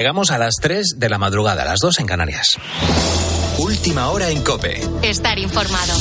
[0.00, 2.56] Llegamos a las 3 de la madrugada, a las 2 en Canarias.
[3.58, 4.80] Última hora en Cope.
[5.02, 5.92] Estar informado.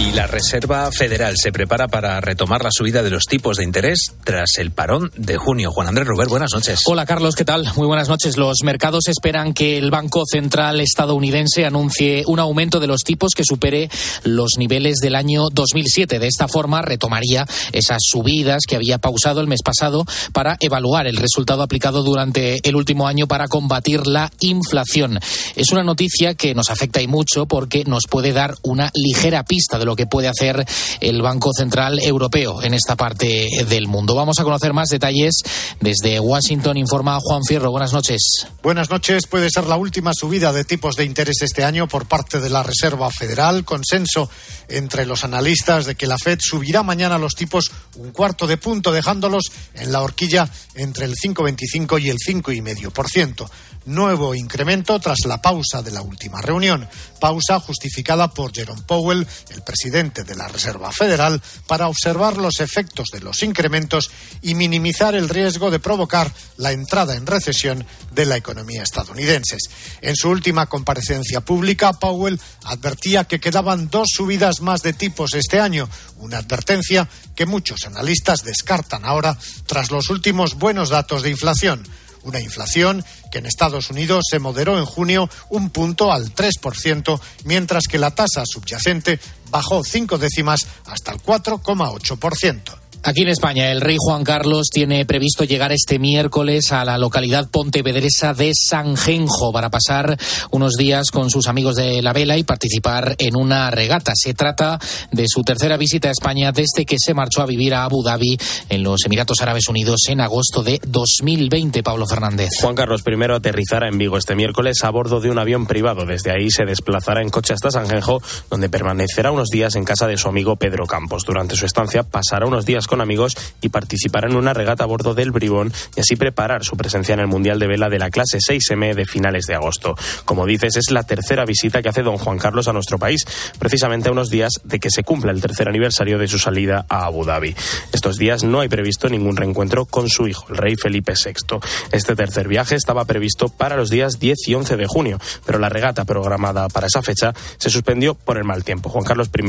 [0.00, 4.14] Y la Reserva Federal se prepara para retomar la subida de los tipos de interés
[4.24, 5.72] tras el parón de junio.
[5.72, 6.80] Juan Andrés Ruber, buenas noches.
[6.86, 7.68] Hola Carlos, ¿qué tal?
[7.76, 8.38] Muy buenas noches.
[8.38, 13.44] Los mercados esperan que el Banco Central estadounidense anuncie un aumento de los tipos que
[13.44, 13.90] supere
[14.24, 16.18] los niveles del año 2007.
[16.18, 21.18] De esta forma retomaría esas subidas que había pausado el mes pasado para evaluar el
[21.18, 25.20] resultado aplicado durante el último año para combatir la inflación.
[25.56, 29.78] Es una noticia que nos afecta y mucho porque nos puede dar una ligera pista
[29.78, 30.66] de lo que puede hacer
[31.00, 34.14] el Banco Central Europeo en esta parte del mundo.
[34.14, 35.42] Vamos a conocer más detalles
[35.80, 37.70] desde Washington, informa Juan Fierro.
[37.70, 38.46] Buenas noches.
[38.62, 39.26] Buenas noches.
[39.26, 42.62] Puede ser la última subida de tipos de interés este año por parte de la
[42.62, 43.64] Reserva Federal.
[43.64, 44.30] Consenso
[44.68, 48.92] entre los analistas de que la Fed subirá mañana los tipos un cuarto de punto,
[48.92, 49.44] dejándolos
[49.74, 53.48] en la horquilla entre el 5,25 y el 5,5%
[53.86, 56.88] nuevo incremento tras la pausa de la última reunión.
[57.18, 63.08] Pausa justificada por Jerome Powell, el presidente de la Reserva Federal, para observar los efectos
[63.12, 64.10] de los incrementos
[64.42, 69.58] y minimizar el riesgo de provocar la entrada en recesión de la economía estadounidense.
[70.00, 75.60] En su última comparecencia pública, Powell advertía que quedaban dos subidas más de tipos este
[75.60, 81.86] año, una advertencia que muchos analistas descartan ahora tras los últimos buenos datos de inflación
[82.24, 87.84] una inflación que en Estados Unidos se moderó en junio un punto al 3%, mientras
[87.88, 92.79] que la tasa subyacente bajó cinco décimas hasta el 4,8%.
[93.02, 97.48] Aquí en España, el rey Juan Carlos tiene previsto llegar este miércoles a la localidad
[97.50, 100.18] pontevedresa de Sanjenjo para pasar
[100.50, 104.12] unos días con sus amigos de la vela y participar en una regata.
[104.14, 104.78] Se trata
[105.12, 108.36] de su tercera visita a España desde que se marchó a vivir a Abu Dhabi
[108.68, 111.82] en los Emiratos Árabes Unidos en agosto de 2020.
[111.82, 112.50] Pablo Fernández.
[112.60, 116.04] Juan Carlos I aterrizará en Vigo este miércoles a bordo de un avión privado.
[116.04, 120.18] Desde ahí se desplazará en coche hasta Sanjenjo, donde permanecerá unos días en casa de
[120.18, 121.24] su amigo Pedro Campos.
[121.24, 125.14] Durante su estancia pasará unos días con amigos y participar en una regata a bordo
[125.14, 128.38] del Bribón y así preparar su presencia en el Mundial de Vela de la clase
[128.38, 129.94] 6M de finales de agosto.
[130.24, 133.24] Como dices, es la tercera visita que hace don Juan Carlos a nuestro país,
[133.58, 137.06] precisamente a unos días de que se cumpla el tercer aniversario de su salida a
[137.06, 137.54] Abu Dhabi.
[137.92, 141.60] Estos días no hay previsto ningún reencuentro con su hijo, el rey Felipe VI.
[141.92, 145.68] Este tercer viaje estaba previsto para los días 10 y 11 de junio, pero la
[145.68, 148.90] regata programada para esa fecha se suspendió por el mal tiempo.
[148.90, 149.42] Juan Carlos I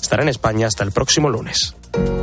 [0.00, 1.74] estará en España hasta el próximo lunes.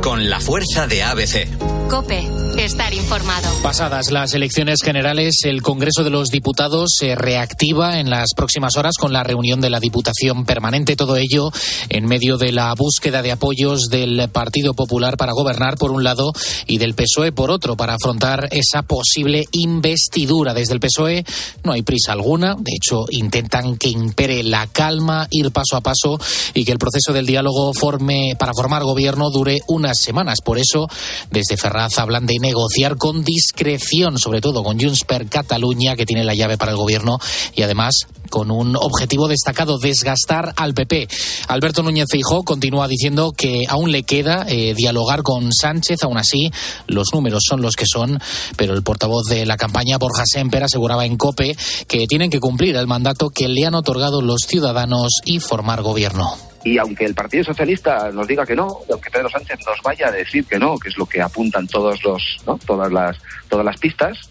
[0.02, 1.48] Con la fuerza de ABC.
[1.88, 2.26] Cope,
[2.58, 3.48] estar informado.
[3.62, 8.96] Pasadas las elecciones generales, el Congreso de los Diputados se reactiva en las próximas horas
[8.98, 10.96] con la reunión de la Diputación Permanente.
[10.96, 11.52] Todo ello
[11.90, 16.32] en medio de la búsqueda de apoyos del Partido Popular para gobernar por un lado
[16.66, 20.54] y del PSOE por otro para afrontar esa posible investidura.
[20.54, 21.24] Desde el PSOE
[21.62, 22.56] no hay prisa alguna.
[22.58, 26.18] De hecho, intentan que impere la calma, ir paso a paso
[26.54, 30.40] y que el proceso del diálogo forme para formar gobierno dure unas semanas.
[30.42, 30.88] Por eso,
[31.30, 36.24] desde Ferraz hablan de negociar con discreción, sobre todo con Junts per Cataluña, que tiene
[36.24, 37.18] la llave para el gobierno
[37.54, 41.08] y además con un objetivo destacado, desgastar al PP.
[41.46, 46.50] Alberto Núñez Feijó continúa diciendo que aún le queda eh, dialogar con Sánchez, aún así
[46.88, 48.18] los números son los que son,
[48.56, 52.74] pero el portavoz de la campaña, Borja Semper, aseguraba en COPE que tienen que cumplir
[52.74, 56.53] el mandato que le han otorgado los ciudadanos y formar gobierno.
[56.64, 60.10] Y aunque el Partido Socialista nos diga que no, aunque Pedro Sánchez nos vaya a
[60.10, 62.58] decir que no, que es lo que apuntan todos los, ¿no?
[62.66, 64.30] todas las, todas las pistas,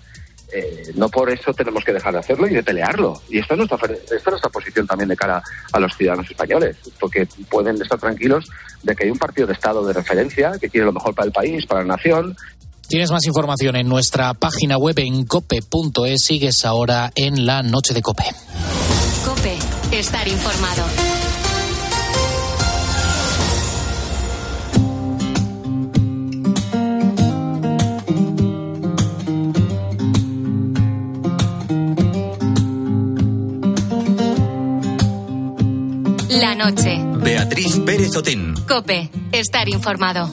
[0.54, 3.22] eh, no por eso tenemos que dejar de hacerlo y de pelearlo.
[3.30, 5.42] Y esta es, nuestra, esta es nuestra posición también de cara
[5.72, 8.46] a los ciudadanos españoles, porque pueden estar tranquilos
[8.84, 11.32] de que hay un partido de Estado de referencia que quiere lo mejor para el
[11.32, 12.36] país, para la nación.
[12.88, 16.24] Tienes más información en nuestra página web en cope.es.
[16.24, 18.26] Sigues ahora en la noche de Cope.
[19.26, 19.58] Cope,
[19.92, 21.12] estar informado.
[36.63, 36.98] Noche.
[37.18, 38.54] Beatriz Pérez Otín.
[38.68, 40.31] Cope, estar informado.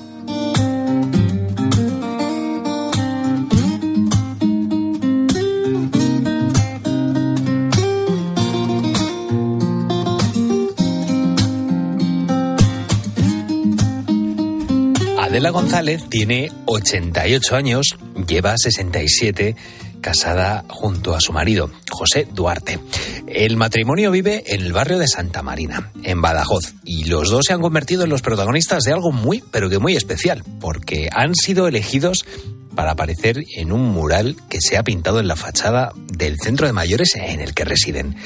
[15.19, 19.57] Adela González tiene 88 años, lleva 67
[20.01, 22.79] casada junto a su marido, José Duarte.
[23.27, 27.53] El matrimonio vive en el barrio de Santa Marina, en Badajoz, y los dos se
[27.53, 31.69] han convertido en los protagonistas de algo muy, pero que muy especial, porque han sido
[31.69, 32.25] elegidos
[32.75, 36.73] para aparecer en un mural que se ha pintado en la fachada del centro de
[36.73, 38.17] mayores en el que residen.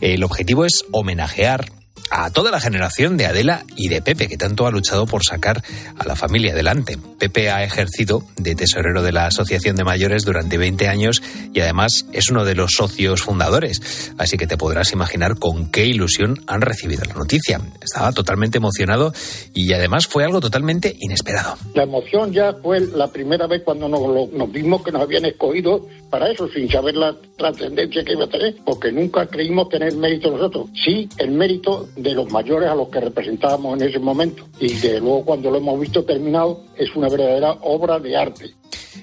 [0.00, 1.70] El objetivo es homenajear
[2.10, 5.62] a toda la generación de Adela y de Pepe, que tanto ha luchado por sacar
[5.98, 6.98] a la familia adelante.
[7.18, 11.22] Pepe ha ejercido de tesorero de la Asociación de Mayores durante 20 años
[11.52, 15.86] y además es uno de los socios fundadores, así que te podrás imaginar con qué
[15.86, 17.60] ilusión han recibido la noticia.
[17.80, 19.12] Estaba totalmente emocionado
[19.54, 21.56] y además fue algo totalmente inesperado.
[21.74, 26.30] La emoción ya fue la primera vez cuando nos, vimos que nos habían escogido para
[26.30, 30.68] eso, sin saber la trascendencia que iba a tener, porque nunca creímos tener mérito nosotros.
[30.84, 34.46] Sí, el mérito de los mayores a los que representábamos en ese momento.
[34.58, 38.54] Y de luego cuando lo hemos visto terminado es una verdadera obra de arte.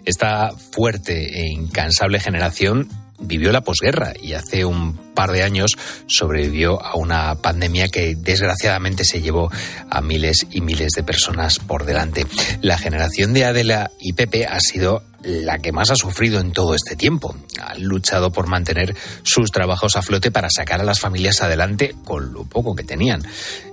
[0.05, 2.87] Esta fuerte e incansable generación
[3.19, 5.71] vivió la posguerra y hace un par de años
[6.07, 9.51] sobrevivió a una pandemia que desgraciadamente se llevó
[9.89, 12.25] a miles y miles de personas por delante.
[12.61, 16.75] La generación de Adela y Pepe ha sido la que más ha sufrido en todo
[16.75, 17.35] este tiempo.
[17.61, 22.33] Han luchado por mantener sus trabajos a flote para sacar a las familias adelante con
[22.33, 23.23] lo poco que tenían.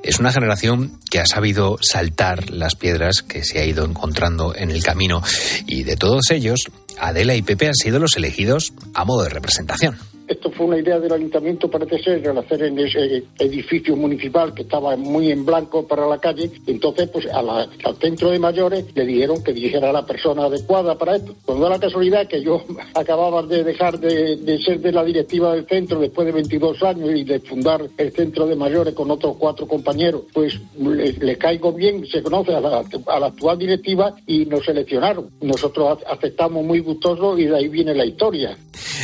[0.02, 4.70] Es una generación que ha sabido saltar las piedras que se ha ido encontrando en
[4.70, 5.23] el camino
[5.67, 6.61] y de todos ellos,
[7.00, 9.99] Adela y Pepe han sido los elegidos a modo de representación.
[10.29, 14.63] Esto fue una idea del ayuntamiento, parece ser, al hacer en ese edificio municipal que
[14.63, 16.51] estaba muy en blanco para la calle.
[16.67, 21.35] Entonces, pues al centro de mayores le dijeron que dijera la persona adecuada para esto.
[21.47, 22.63] Cuando da la casualidad que yo
[22.95, 27.25] acababa de dejar de, ser de la directiva del centro después de 22 años y
[27.25, 32.23] de fundar el centro de mayores con otros cuatro compañeros, pues le, caigo bien, se
[32.23, 35.31] conoce a la, a la actual directiva y nos seleccionaron.
[35.41, 38.57] Nosotros aceptamos muy gustoso y de ahí viene la historia.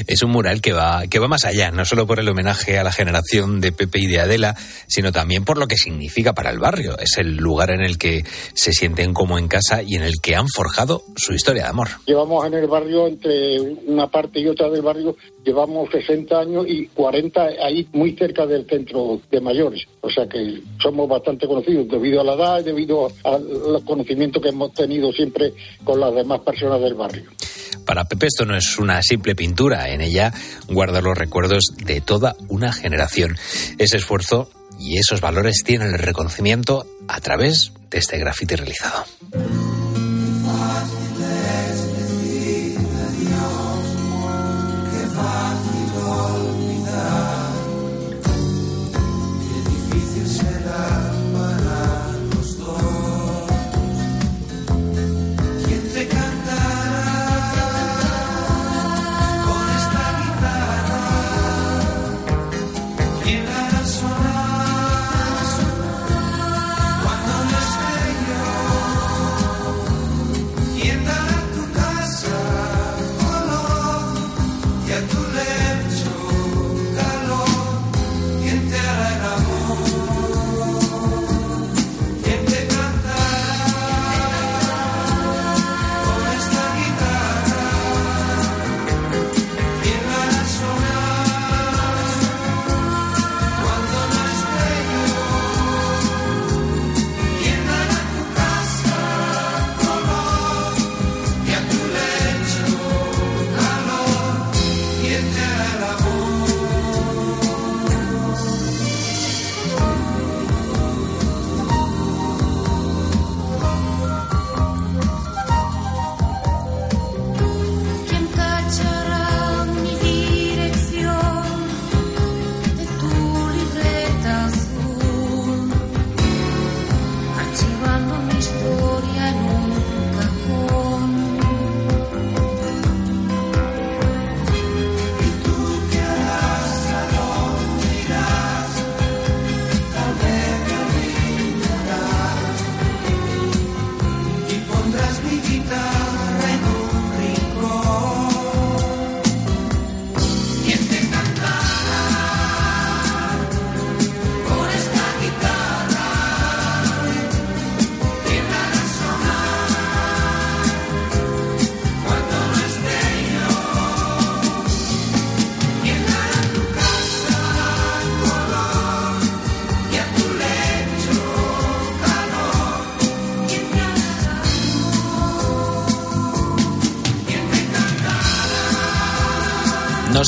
[0.07, 2.83] Es un mural que va que va más allá, no solo por el homenaje a
[2.83, 4.57] la generación de Pepe y de Adela,
[4.89, 6.99] sino también por lo que significa para el barrio.
[6.99, 10.35] Es el lugar en el que se sienten como en casa y en el que
[10.35, 11.87] han forjado su historia de amor.
[12.05, 16.87] Llevamos en el barrio, entre una parte y otra del barrio, llevamos 60 años y
[16.89, 19.83] 40 ahí muy cerca del centro de mayores.
[20.01, 24.49] O sea que somos bastante conocidos debido a la edad y debido al conocimiento que
[24.49, 25.53] hemos tenido siempre
[25.85, 27.31] con las demás personas del barrio.
[27.87, 30.33] Para Pepe esto no es una simple pintura, en ella
[30.69, 33.37] guarda los recuerdos de toda una generación.
[33.79, 39.05] Ese esfuerzo y esos valores tienen el reconocimiento a través de este grafiti realizado.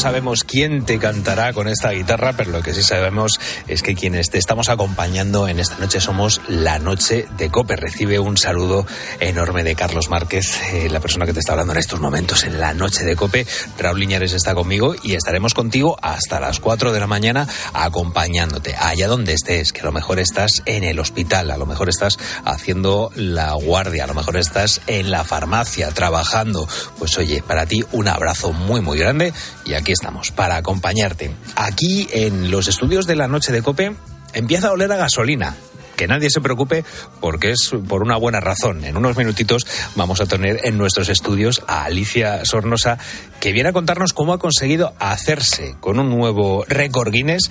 [0.07, 4.31] Sabemos quién te cantará con esta guitarra, pero lo que sí sabemos es que quienes
[4.31, 7.75] te estamos acompañando en esta noche somos La Noche de Cope.
[7.75, 8.87] Recibe un saludo
[9.19, 12.61] enorme de Carlos Márquez, eh, la persona que te está hablando en estos momentos en
[12.61, 13.49] La Noche de Cope.
[13.81, 19.09] Raúl Liñares está conmigo y estaremos contigo hasta las 4 de la mañana acompañándote allá
[19.09, 23.11] donde estés, que a lo mejor estás en el hospital, a lo mejor estás haciendo
[23.17, 26.69] la guardia, a lo mejor estás en la farmacia trabajando.
[26.97, 29.33] Pues oye, para ti un abrazo muy muy grande
[29.65, 31.31] y aquí estamos para acompañarte.
[31.57, 33.95] Aquí en los estudios de la noche de Cope
[34.33, 35.57] empieza a oler a gasolina
[35.97, 36.85] que nadie se preocupe
[37.21, 38.85] porque es por una buena razón.
[38.85, 42.99] En unos minutitos vamos a tener en nuestros estudios a Alicia Sornosa,
[43.41, 47.51] que viene a contarnos cómo ha conseguido hacerse con un nuevo récord Guinness,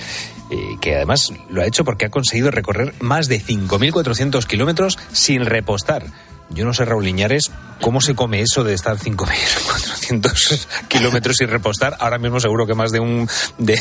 [0.80, 6.06] que además lo ha hecho porque ha conseguido recorrer más de 5.400 kilómetros sin repostar.
[6.52, 11.96] Yo no sé, Raúl Liñares, cómo se come eso de estar 5.400 kilómetros sin repostar.
[12.00, 13.28] Ahora mismo seguro que más de un
[13.58, 13.80] de,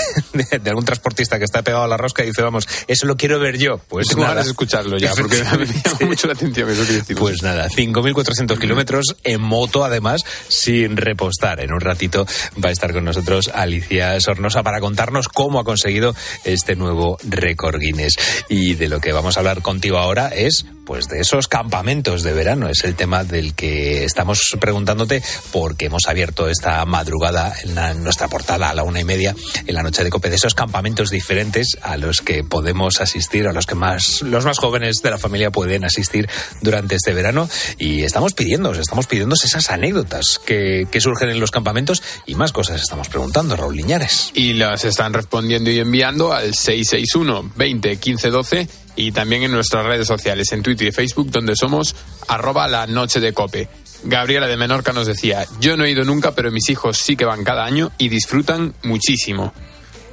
[0.66, 3.58] algún transportista que está pegado a la rosca y dice, vamos, eso lo quiero ver
[3.58, 3.78] yo.
[3.78, 4.42] Pues Tengo nada.
[4.42, 9.16] de escucharlo ya, porque me llama mucho la atención eso que Pues nada, 5.400 kilómetros
[9.24, 11.60] en moto, además, sin repostar.
[11.60, 12.26] En un ratito
[12.62, 17.78] va a estar con nosotros Alicia Sornosa para contarnos cómo ha conseguido este nuevo récord
[17.78, 18.16] Guinness.
[18.48, 22.32] Y de lo que vamos a hablar contigo ahora es pues de esos campamentos de
[22.32, 22.68] verano.
[22.68, 25.22] Es el tema del que estamos preguntándote
[25.52, 29.34] porque hemos abierto esta madrugada en, nuestra portada a la una y media
[29.66, 33.52] en la noche de COPE de esos campamentos diferentes a los que podemos asistir, a
[33.52, 36.28] los que más los más jóvenes de la familia pueden asistir
[36.60, 37.48] durante este verano.
[37.78, 42.52] Y estamos pidiendo, estamos pidiendo esas anécdotas que, que surgen en los campamentos y más
[42.52, 44.30] cosas estamos preguntando, Raúl Liñares.
[44.34, 49.84] Y las están respondiendo y enviando al 661 20 15 12 y también en nuestras
[49.84, 51.94] redes sociales, en Twitter y Facebook, donde somos
[52.28, 53.68] arroba la noche de cope.
[54.04, 57.24] Gabriela de Menorca nos decía, yo no he ido nunca, pero mis hijos sí que
[57.24, 59.52] van cada año y disfrutan muchísimo.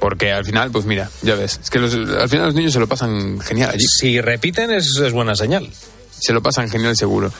[0.00, 2.88] Porque al final, pues mira, ya ves, es que al final los niños se lo
[2.88, 3.84] pasan genial allí.
[3.86, 5.70] Si repiten es, es buena señal.
[6.18, 7.32] Se lo pasan genial seguro.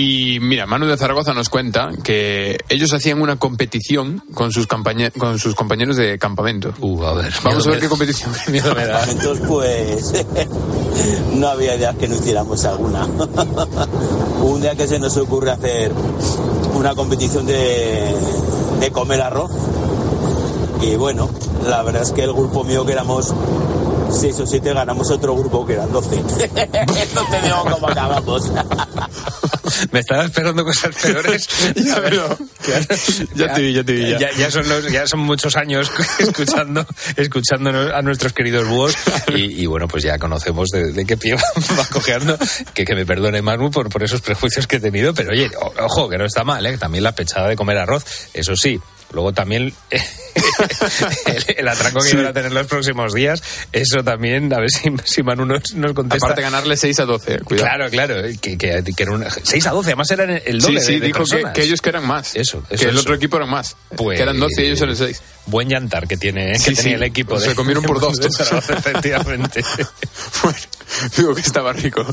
[0.00, 5.38] Y mira, Manu de Zaragoza nos cuenta que ellos hacían una competición con sus, con
[5.40, 6.72] sus compañeros de campamento.
[6.78, 7.32] Uh, a ver.
[7.42, 8.30] Vamos a ver qué competición.
[8.46, 9.04] Miedo me da.
[9.48, 10.12] pues
[11.34, 13.06] no había ideas que no hiciéramos alguna.
[14.40, 15.90] Un día que se nos ocurre hacer
[16.76, 18.14] una competición de,
[18.78, 19.50] de comer arroz.
[20.80, 21.28] Y bueno,
[21.66, 23.34] la verdad es que el grupo mío que éramos
[24.12, 26.16] seis o siete ganamos otro grupo que eran doce.
[27.14, 28.50] no te digo cómo acabamos.
[29.92, 31.48] me estaba esperando cosas peores.
[31.76, 32.80] ya,
[33.34, 34.16] ya, te vi, ya te vi.
[34.18, 36.86] Ya, son, ya son muchos años escuchando,
[37.16, 38.94] escuchando a nuestros queridos búhos
[39.28, 42.38] y, bueno, pues ya conocemos de, qué pie va cojeando.
[42.74, 45.50] Que, que me perdone Manu por, por esos prejuicios que he tenido, pero oye,
[45.80, 46.78] ojo, que no está mal, ¿eh?
[46.78, 48.80] también la pechada de comer arroz, eso sí,
[49.12, 49.72] Luego también
[51.56, 55.22] el, atraco que van a tener los próximos días, eso también, a ver si, si
[55.22, 56.26] Manu nos, nos contesta.
[56.26, 57.68] Aparte ganarle 6 a 12, cuidado.
[57.68, 59.06] Claro, claro, que, que, que
[59.42, 61.54] 6 a 12, además eran el doble sí, sí, de, dijo personas.
[61.54, 62.36] Que, ellos que eran más.
[62.36, 63.76] Eso, eso Que el otro equipo eran más.
[63.96, 65.22] Pues, que eran 12 y ellos eran 6.
[65.46, 67.30] Buen llantar que tiene que tenía el equipo.
[67.30, 68.18] Pues se comieron por dos.
[68.20, 69.64] efectivamente.
[70.42, 70.58] bueno,
[71.16, 72.04] digo que estaba rico.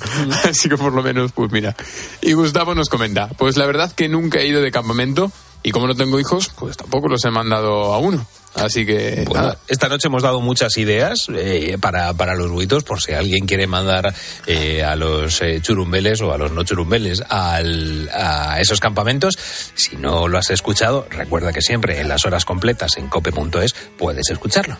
[0.46, 1.76] Así que por lo menos, pues mira.
[2.22, 5.32] Y Gustavo nos comenta, pues la verdad que nunca he ido de campamento
[5.66, 8.24] y como no tengo hijos, pues tampoco los he mandado a uno.
[8.54, 9.26] Así que
[9.68, 13.66] esta noche hemos dado muchas ideas eh, para, para los buitos, por si alguien quiere
[13.66, 14.14] mandar
[14.46, 19.40] eh, a los eh, churumbeles o a los no churumbeles al, a esos campamentos.
[19.74, 24.30] Si no lo has escuchado, recuerda que siempre en las horas completas en cope.es puedes
[24.30, 24.78] escucharlo.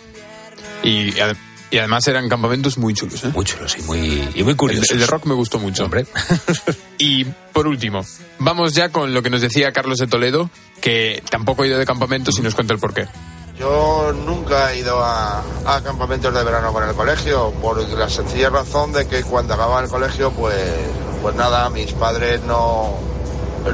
[0.84, 1.14] Y,
[1.72, 3.32] y además eran campamentos muy chulos, ¿eh?
[3.34, 4.92] Muy chulos y muy, y muy curiosos.
[4.92, 5.86] El, de rock me gustó mucho.
[5.86, 6.06] Hombre.
[6.98, 8.06] y por último,
[8.40, 10.50] vamos ya con lo que nos decía Carlos de Toledo,
[10.82, 13.08] que tampoco ha ido de campamentos y nos cuenta el porqué.
[13.58, 15.42] Yo nunca he ido a,
[15.84, 19.90] campamentos de verano con el colegio, por la sencilla razón de que cuando acababa el
[19.90, 20.58] colegio, pues,
[21.22, 22.98] pues nada, mis padres no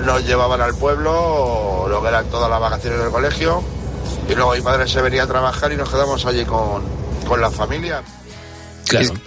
[0.06, 3.64] nos llevaban al pueblo, lo que eran todas las vacaciones del colegio,
[4.30, 6.84] y luego mi padre se venía a trabajar y nos quedamos allí con,
[7.32, 8.04] con la familia.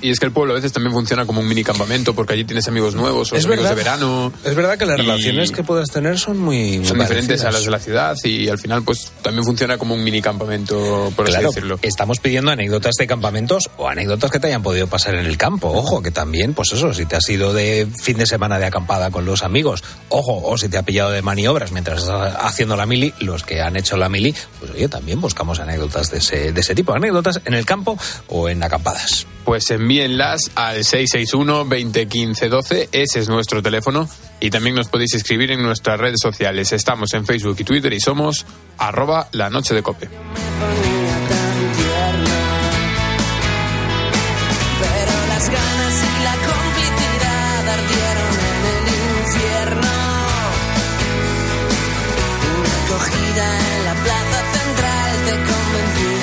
[0.03, 2.45] Y, es, que el pueblo a veces también funciona como un mini campamento porque allí
[2.45, 4.33] tienes amigos nuevos o amigos de verano.
[4.45, 7.71] Es verdad que las relaciones que puedas tener son muy, son diferentes a las de
[7.71, 11.79] la ciudad y al final pues también funciona como un mini campamento, por así decirlo.
[11.83, 15.69] Estamos pidiendo anécdotas de campamentos o anécdotas que te hayan podido pasar en el campo.
[15.69, 19.11] Ojo, que también, pues eso, si te has ido de fin de semana de acampada
[19.11, 22.87] con los amigos, ojo, o si te ha pillado de maniobras mientras estás haciendo la
[22.87, 26.61] mili, los que han hecho la mili, pues oye, también buscamos anécdotas de ese, de
[26.61, 32.89] ese tipo, anécdotas en el campo o en acampadas pues envíenlas al 661 2015 12.
[32.93, 34.09] Ese es nuestro teléfono.
[34.41, 36.73] y también nos podéis escribir en nuestras redes sociales.
[36.73, 38.45] Estamos en Facebook y Twitter y somos
[38.79, 40.09] arroba la noche de cope.
[53.37, 56.14] En la plaza central te convencía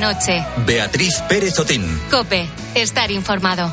[0.00, 0.44] noche.
[0.66, 1.84] Beatriz Pérez Otín.
[2.10, 3.72] Cope, estar informado.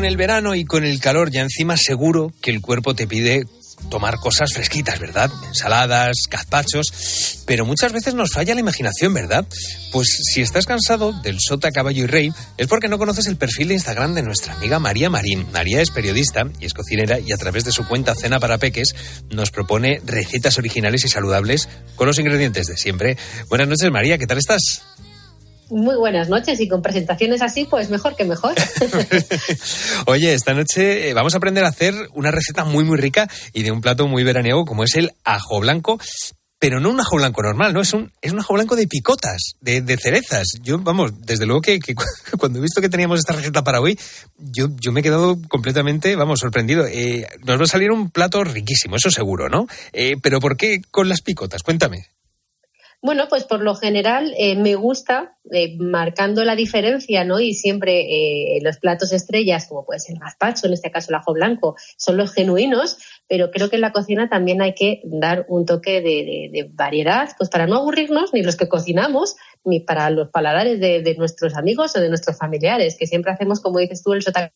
[0.00, 3.44] Con el verano y con el calor ya encima seguro que el cuerpo te pide
[3.90, 5.30] tomar cosas fresquitas, ¿verdad?
[5.46, 9.44] Ensaladas, gazpachos, pero muchas veces nos falla la imaginación, ¿verdad?
[9.92, 13.68] Pues si estás cansado del sota, caballo y rey, es porque no conoces el perfil
[13.68, 15.46] de Instagram de nuestra amiga María Marín.
[15.52, 18.94] María es periodista y es cocinera y a través de su cuenta Cena para Peques
[19.28, 23.18] nos propone recetas originales y saludables con los ingredientes de siempre.
[23.50, 24.82] Buenas noches, María, ¿qué tal estás?
[25.70, 28.54] Muy buenas noches y con presentaciones así, pues mejor que mejor.
[30.06, 33.62] Oye, esta noche eh, vamos a aprender a hacer una receta muy, muy rica y
[33.62, 36.00] de un plato muy veraniego como es el ajo blanco.
[36.58, 37.80] Pero no un ajo blanco normal, ¿no?
[37.80, 40.46] Es un, es un ajo blanco de picotas, de, cerezas.
[40.60, 41.94] Yo, vamos, desde luego que, que
[42.38, 43.98] cuando he visto que teníamos esta receta para hoy,
[44.36, 46.84] yo, yo me he quedado completamente, vamos, sorprendido.
[46.86, 49.68] Eh, nos va a salir un plato riquísimo, eso seguro, ¿no?
[49.94, 51.62] Eh, pero ¿por qué con las picotas?
[51.62, 52.08] Cuéntame.
[53.02, 57.40] Bueno, pues por lo general eh, me gusta eh, marcando la diferencia, ¿no?
[57.40, 61.14] Y siempre eh, los platos estrellas, como puede ser el gazpacho, en este caso el
[61.14, 65.46] ajo blanco, son los genuinos, pero creo que en la cocina también hay que dar
[65.48, 70.28] un toque de, variedad, pues para no aburrirnos ni los que cocinamos, ni para los
[70.28, 74.22] paladares de, nuestros amigos o de nuestros familiares, que siempre hacemos, como dices tú, el
[74.22, 74.52] sota.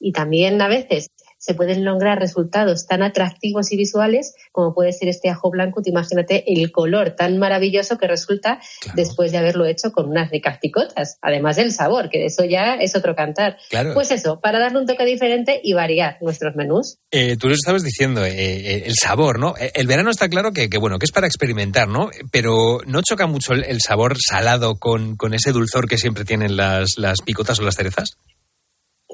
[0.00, 1.08] Y también a veces
[1.42, 5.82] se pueden lograr resultados tan atractivos y visuales como puede ser este ajo blanco.
[5.82, 8.60] Te imagínate el color tan maravilloso que resulta
[8.94, 12.76] después de haberlo hecho con unas ricas picotas, además del sabor, que de eso ya
[12.76, 13.56] es otro cantar.
[13.70, 13.92] Claro.
[13.92, 16.98] Pues eso, para darle un toque diferente y variar nuestros menús.
[17.10, 19.54] Eh, tú lo estabas diciendo, eh, eh, el sabor, ¿no?
[19.58, 22.10] Eh, El verano está claro que, que, bueno, que es para experimentar, ¿no?
[22.30, 26.56] Pero ¿no choca mucho el, el sabor salado con, con ese dulzor que siempre tienen
[26.56, 28.10] las, las picotas o las cerezas?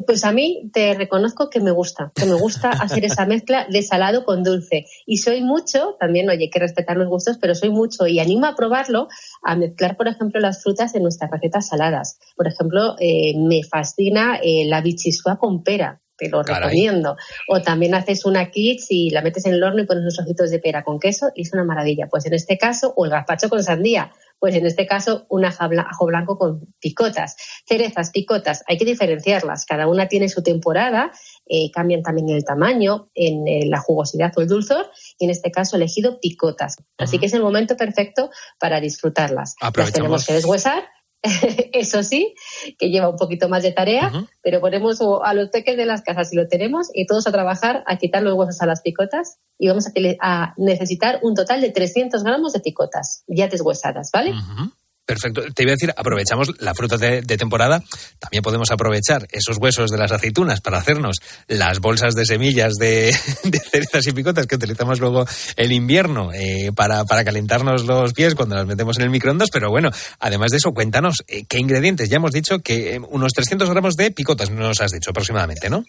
[0.06, 3.82] Pues a mí te reconozco que me gusta, que me gusta hacer esa mezcla de
[3.82, 4.86] salado con dulce.
[5.06, 8.46] Y soy mucho, también, oye, hay que respetar los gustos, pero soy mucho y animo
[8.46, 9.08] a probarlo
[9.42, 12.18] a mezclar, por ejemplo, las frutas en nuestras recetas saladas.
[12.36, 16.00] Por ejemplo, eh, me fascina eh, la bichisua con pera.
[16.16, 16.62] Te lo Caray.
[16.62, 17.16] recomiendo.
[17.48, 20.50] O también haces una kits y la metes en el horno y pones unos trocitos
[20.50, 22.08] de pera con queso y es una maravilla.
[22.10, 24.10] Pues en este caso, o el gazpacho con sandía.
[24.38, 27.36] Pues en este caso, un ajo bla- ajo blanco con picotas.
[27.66, 29.64] Cerezas, picotas, hay que diferenciarlas.
[29.64, 31.10] Cada una tiene su temporada,
[31.46, 35.50] eh, cambian también el tamaño, en eh, la jugosidad o el dulzor, y en este
[35.50, 36.76] caso he elegido picotas.
[36.98, 39.54] Así que es el momento perfecto para disfrutarlas.
[39.82, 40.88] Las tenemos que deshuesar.
[41.72, 42.34] Eso sí,
[42.78, 46.30] que lleva un poquito más de tarea, pero ponemos a los peques de las casas
[46.30, 49.68] si lo tenemos y todos a trabajar a quitar los huesos a las picotas y
[49.68, 49.86] vamos
[50.20, 54.32] a necesitar un total de 300 gramos de picotas ya deshuesadas, ¿vale?
[55.08, 55.40] Perfecto.
[55.54, 57.82] Te iba a decir, aprovechamos la fruta de, de temporada.
[58.18, 61.16] También podemos aprovechar esos huesos de las aceitunas para hacernos
[61.46, 65.24] las bolsas de semillas de, de cerezas y picotas que utilizamos luego
[65.56, 69.48] el invierno eh, para, para calentarnos los pies cuando las metemos en el microondas.
[69.50, 72.10] Pero bueno, además de eso, cuéntanos eh, qué ingredientes.
[72.10, 75.84] Ya hemos dicho que eh, unos 300 gramos de picotas nos has dicho aproximadamente, ¿no?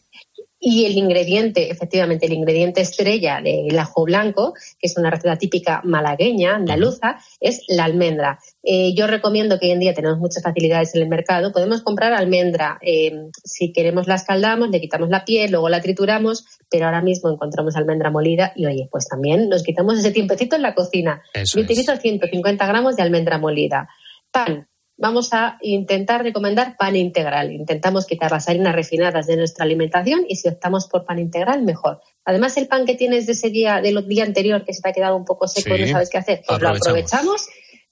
[0.62, 5.82] Y el ingrediente, efectivamente, el ingrediente estrella del ajo blanco, que es una receta típica
[5.86, 8.40] malagueña, andaluza, es la almendra.
[8.64, 11.52] Eh, yo recomiendo que hoy en día tenemos muchas facilidades en el mercado.
[11.52, 12.78] Podemos comprar almendra.
[12.82, 17.30] eh, si queremos la escaldamos, le quitamos la piel, luego la trituramos, pero ahora mismo
[17.32, 21.24] encontramos almendra molida y oye, pues también nos quitamos ese tiempecito en la cocina.
[21.34, 23.88] Eso Yo utilizo 150 gramos de almendra molida.
[24.32, 24.68] Pan,
[24.98, 27.52] vamos a intentar recomendar pan integral.
[27.54, 32.02] Intentamos quitar las harinas refinadas de nuestra alimentación y si optamos por pan integral, mejor.
[32.26, 34.94] Además, el pan que tienes de ese día, del día anterior, que se te ha
[34.94, 37.48] quedado un poco seco y no sabes qué hacer, pues lo aprovechamos.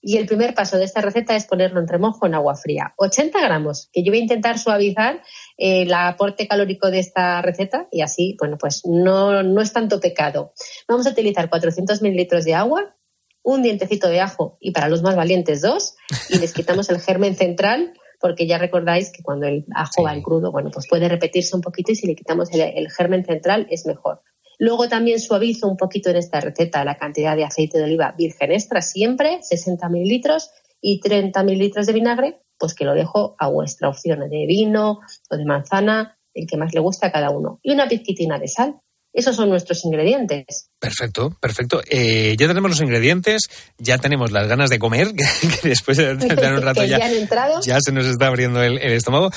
[0.07, 2.93] Y el primer paso de esta receta es ponerlo en remojo en agua fría.
[2.95, 5.21] 80 gramos, que yo voy a intentar suavizar
[5.57, 9.99] eh, el aporte calórico de esta receta y así, bueno, pues no, no es tanto
[9.99, 10.53] pecado.
[10.87, 12.95] Vamos a utilizar 400 mililitros de agua,
[13.43, 15.95] un dientecito de ajo y para los más valientes dos
[16.29, 20.21] y les quitamos el germen central porque ya recordáis que cuando el ajo va en
[20.21, 23.67] crudo, bueno, pues puede repetirse un poquito y si le quitamos el, el germen central
[23.69, 24.21] es mejor.
[24.59, 28.51] Luego también suavizo un poquito en esta receta la cantidad de aceite de oliva virgen
[28.51, 30.49] extra siempre, 60 mililitros
[30.81, 35.37] y 30 mililitros de vinagre, pues que lo dejo a vuestra opción de vino o
[35.37, 37.59] de manzana, el que más le gusta a cada uno.
[37.61, 38.75] Y una pizquitina de sal.
[39.13, 40.69] Esos son nuestros ingredientes.
[40.79, 41.81] Perfecto, perfecto.
[41.89, 43.47] Eh, ya tenemos los ingredientes,
[43.79, 45.07] ya tenemos las ganas de comer,
[45.61, 46.19] que después de un
[46.61, 47.59] rato ya, ya han entrado.
[47.61, 49.31] ya se nos está abriendo el, el estómago.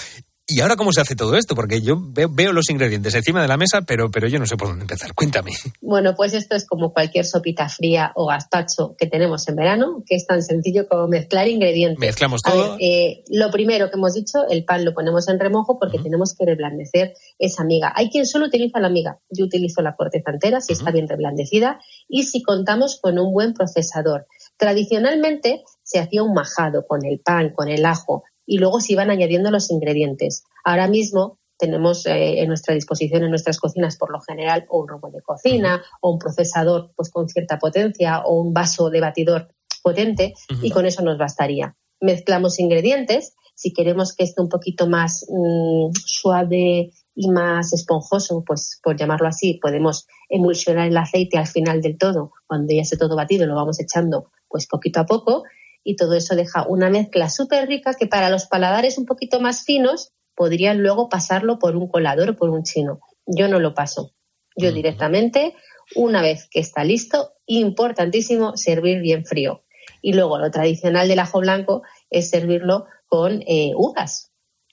[0.52, 1.54] ¿Y ahora cómo se hace todo esto?
[1.54, 4.66] Porque yo veo, los ingredientes encima de la mesa, pero, pero yo no sé por
[4.66, 5.14] dónde empezar.
[5.14, 5.52] Cuéntame.
[5.80, 10.16] Bueno, pues esto es como cualquier sopita fría o gazpacho que tenemos en verano, que
[10.16, 12.00] es tan sencillo como mezclar ingredientes.
[12.00, 12.72] Mezclamos todo.
[12.72, 16.34] ver, eh, lo primero que hemos dicho, el pan lo ponemos en remojo porque tenemos
[16.34, 17.92] que reblandecer esa miga.
[17.94, 19.20] Hay quien solo utiliza la miga.
[19.30, 23.54] Yo utilizo la corteza entera si está bien reblandecida y si contamos con un buen
[23.54, 24.26] procesador.
[24.56, 29.10] Tradicionalmente se hacía un majado con el pan, con el ajo y luego se iban
[29.10, 30.44] añadiendo los ingredientes.
[30.64, 34.88] Ahora mismo tenemos eh, en nuestra disposición en nuestras cocinas por lo general o un
[34.88, 39.48] robot de cocina o un procesador pues con cierta potencia o un vaso de batidor
[39.82, 41.76] potente y con eso nos bastaría.
[42.00, 43.34] Mezclamos ingredientes.
[43.54, 49.28] Si queremos que esté un poquito más mm, suave y más esponjoso, pues por llamarlo
[49.28, 52.32] así, podemos emulsionar el aceite al final del todo.
[52.46, 55.44] Cuando ya esté todo batido, lo vamos echando pues poquito a poco
[55.82, 59.64] y todo eso deja una mezcla súper rica que para los paladares un poquito más
[59.64, 63.00] finos podrían luego pasarlo por un colador o por un chino.
[63.26, 64.14] Yo no lo paso.
[64.56, 65.54] Yo directamente,
[65.94, 69.64] una vez que está listo, importantísimo servir bien frío.
[70.02, 74.29] Y luego lo tradicional del ajo blanco es servirlo con eh, uvas.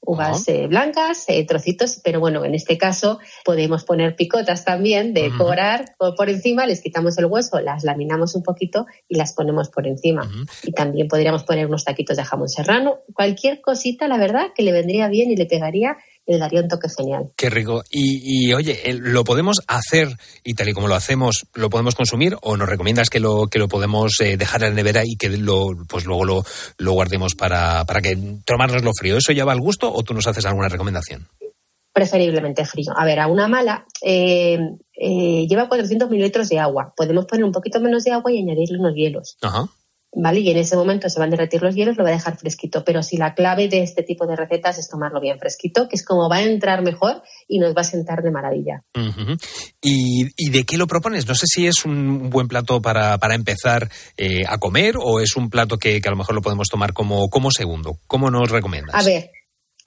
[0.07, 5.27] Uvas eh, blancas, eh, trocitos, pero bueno, en este caso podemos poner picotas también de
[5.27, 5.37] Ujú.
[5.39, 9.85] cobrar por, encima, les quitamos el hueso, las laminamos un poquito y las ponemos por
[9.85, 10.31] encima.
[10.63, 14.71] Y también podríamos poner unos taquitos de jamón serrano, cualquier cosita, la verdad, que le
[14.71, 17.31] vendría bien y le pegaría le daría un toque genial.
[17.35, 17.83] Qué rico.
[17.89, 20.09] Y, y, oye, ¿lo podemos hacer
[20.43, 23.59] y tal y como lo hacemos, lo podemos consumir o nos recomiendas que lo, que
[23.59, 26.43] lo podemos eh, dejar en la nevera y que lo, pues luego lo,
[26.77, 29.17] lo guardemos para, para que tomárnoslo frío?
[29.17, 31.27] ¿Eso ya va al gusto o tú nos haces alguna recomendación?
[31.97, 32.93] preferiblemente frío.
[32.95, 34.59] A ver, a una mala eh,
[34.93, 36.93] eh, lleva 400 mililitros de agua.
[36.95, 39.35] Podemos poner un poquito menos de agua y añadirle unos hielos.
[39.41, 39.67] Ajá.
[40.19, 40.39] ¿Vale?
[40.39, 42.83] Y en ese momento se van a derretir los hielos, lo va a dejar fresquito.
[42.83, 46.03] Pero si la clave de este tipo de recetas es tomarlo bien fresquito, que es
[46.03, 48.83] como va a entrar mejor y nos va a sentar de maravilla.
[49.79, 51.27] ¿Y, y de qué lo propones?
[51.27, 55.35] No sé si es un buen plato para, para empezar eh, a comer o es
[55.35, 57.99] un plato que, que a lo mejor lo podemos tomar como, como segundo.
[58.07, 58.95] ¿Cómo nos recomiendas?
[58.95, 59.29] A ver,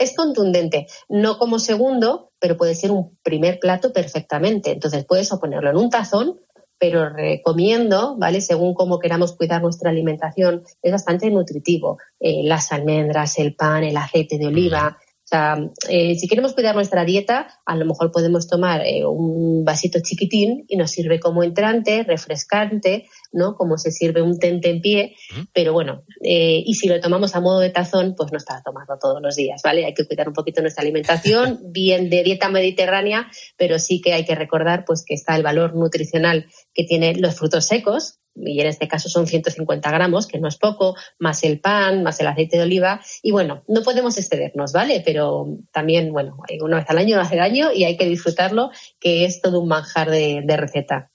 [0.01, 4.71] es contundente, no como segundo, pero puede ser un primer plato perfectamente.
[4.71, 6.41] Entonces puedes o ponerlo en un tazón,
[6.81, 8.41] pero recomiendo, ¿vale?
[8.41, 11.99] Según cómo queramos cuidar nuestra alimentación, es bastante nutritivo.
[12.19, 14.99] Eh, las almendras, el pan, el aceite de oliva.
[15.31, 15.57] Sea,
[15.89, 20.65] eh, si queremos cuidar nuestra dieta, a lo mejor podemos tomar eh, un vasito chiquitín
[20.69, 23.55] y nos sirve como entrante, refrescante, ¿no?
[23.55, 25.17] Como se sirve un tente en pie,
[25.53, 28.63] pero bueno, eh, y si lo tomamos a modo de tazón, pues no es para
[28.63, 29.85] tomarlo todos los días, ¿vale?
[29.85, 34.25] Hay que cuidar un poquito nuestra alimentación, bien de dieta mediterránea, pero sí que hay
[34.25, 38.67] que recordar pues que está el valor nutricional que tienen los frutos secos, y en
[38.67, 42.57] este caso son 150 gramos, que no es poco, más el pan, más el aceite
[42.57, 45.03] de oliva, y bueno, no podemos excedernos, ¿vale?
[45.05, 49.25] Pero también, bueno, una vez al año no hace daño y hay que disfrutarlo, que
[49.25, 51.11] es todo un manjar de, receta.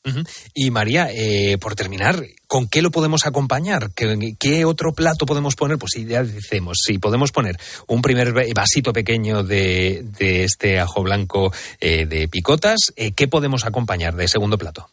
[0.53, 3.91] Y María, eh, por terminar, ¿con qué lo podemos acompañar?
[3.93, 5.77] ¿Qué, otro plato podemos poner?
[5.77, 11.51] Pues ya decimos, si podemos poner un primer vasito pequeño de, de este ajo blanco
[11.79, 14.89] eh, de picotas, eh, ¿qué podemos acompañar de segundo plato?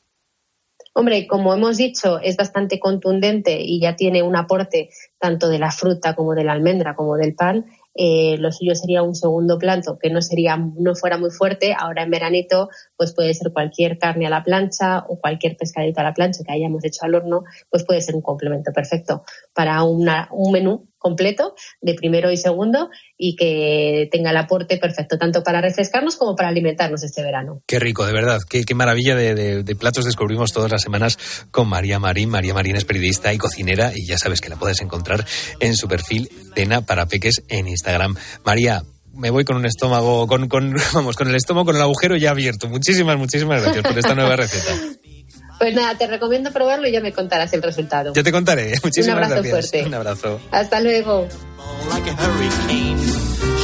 [0.95, 5.71] Hombre, como hemos dicho, es bastante contundente y ya tiene un aporte tanto de la
[5.71, 7.65] fruta como de la almendra como del pan.
[7.95, 11.75] Eh, lo suyo sería un segundo plato que no sería no fuera muy fuerte.
[11.79, 12.69] Ahora en veranito,
[13.03, 16.53] pues puede ser cualquier carne a la plancha o cualquier pescadito a la plancha que
[16.53, 21.95] hayamos hecho al horno, pues puede ser un complemento perfecto para un menú completo de
[21.95, 22.89] primero y segundo
[23.19, 27.61] y que tenga el aporte perfecto tanto para refrescarnos como para alimentarnos este verano.
[27.67, 28.39] Qué rico, de verdad.
[28.49, 31.19] Qué, qué maravilla de, de- de platos descubrimos todas las semanas
[31.51, 32.29] con María Marín.
[32.31, 35.25] María Marín es periodista y cocinera y ya sabes que la puedes encontrar
[35.59, 38.15] en su perfil Cena para Peques en Instagram.
[38.45, 42.17] María, me voy con un estómago, con, con, vamos, con el estómago, con el agujero
[42.17, 42.69] ya abierto.
[42.69, 44.73] Muchísimas, muchísimas gracias por esta nueva receta.
[45.59, 48.13] Pues nada, te recomiendo probarlo y ya me contarás el resultado.
[48.15, 48.75] Ya te contaré.
[48.83, 49.71] Muchísimas Un abrazo gracias.
[49.71, 49.87] fuerte.
[49.87, 50.41] Un abrazo.
[50.51, 51.29] Hasta luego.
[51.91, 52.99] like a hurricane.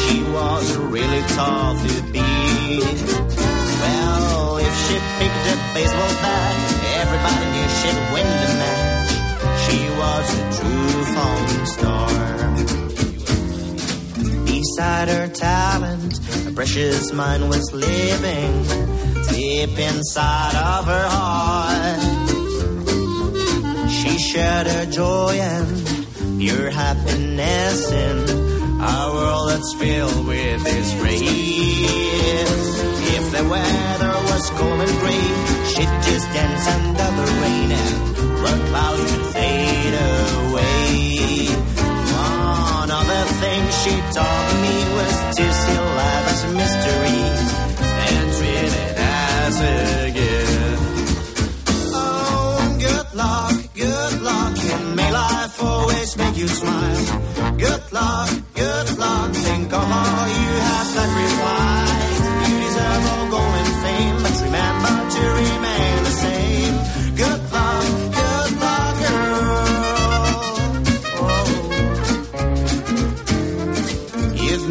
[0.06, 2.82] She was really tough to beat.
[3.82, 6.56] Well, if she picked up baseball bat,
[7.02, 9.10] everybody knew she'd win the match.
[9.66, 12.57] She was a true falling star.
[14.78, 18.62] Beside her talent, a precious mind was living
[19.28, 21.98] deep inside of her heart.
[23.90, 28.18] She shared her joy and pure happiness in
[28.80, 31.24] a world that's filled with this rain.
[33.16, 35.26] If the weather was cold and gray,
[35.74, 40.68] she'd just dance under the rain and her clouds would fade away.
[43.72, 47.20] She taught me was to see life as a mystery
[48.08, 50.82] and treat it as a gift.
[51.94, 57.56] Oh, good luck, good luck, and may life always make you smile.
[57.58, 58.30] Good luck,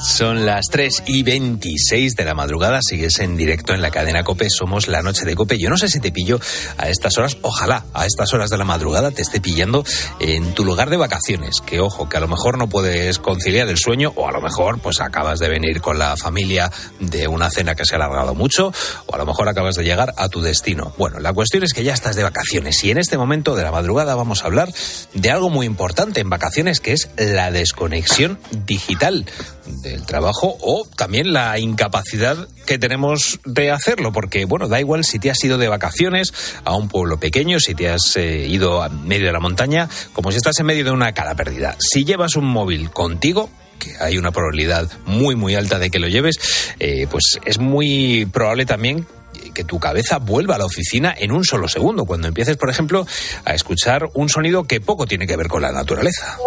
[0.00, 4.50] Son las 3 y 26 de la madrugada, sigues en directo en la cadena Cope,
[4.50, 5.58] somos la noche de Cope.
[5.58, 6.40] Yo no sé si te pillo
[6.78, 9.84] a estas horas, ojalá a estas horas de la madrugada te esté pillando
[10.20, 13.78] en tu lugar de vacaciones, que ojo, que a lo mejor no puedes conciliar el
[13.78, 17.74] sueño o a lo mejor pues acabas de venir con la familia de una cena
[17.74, 18.72] que se ha alargado mucho
[19.06, 20.92] o a lo mejor acabas de llegar a tu destino.
[20.98, 23.70] Bueno, la cuestión es que ya estás de vacaciones y en este momento de la
[23.70, 24.72] madrugada vamos a hablar
[25.14, 29.24] de algo muy importante en vacaciones que es la desconexión digital
[29.66, 35.18] del trabajo o también la incapacidad que tenemos de hacerlo, porque bueno, da igual si
[35.18, 36.32] te has ido de vacaciones
[36.64, 40.30] a un pueblo pequeño, si te has eh, ido a medio de la montaña, como
[40.30, 41.76] si estás en medio de una cala perdida.
[41.78, 46.08] Si llevas un móvil contigo, que hay una probabilidad muy muy alta de que lo
[46.08, 46.36] lleves,
[46.78, 49.06] eh, pues es muy probable también
[49.52, 53.06] que tu cabeza vuelva a la oficina en un solo segundo, cuando empieces, por ejemplo,
[53.44, 56.38] a escuchar un sonido que poco tiene que ver con la naturaleza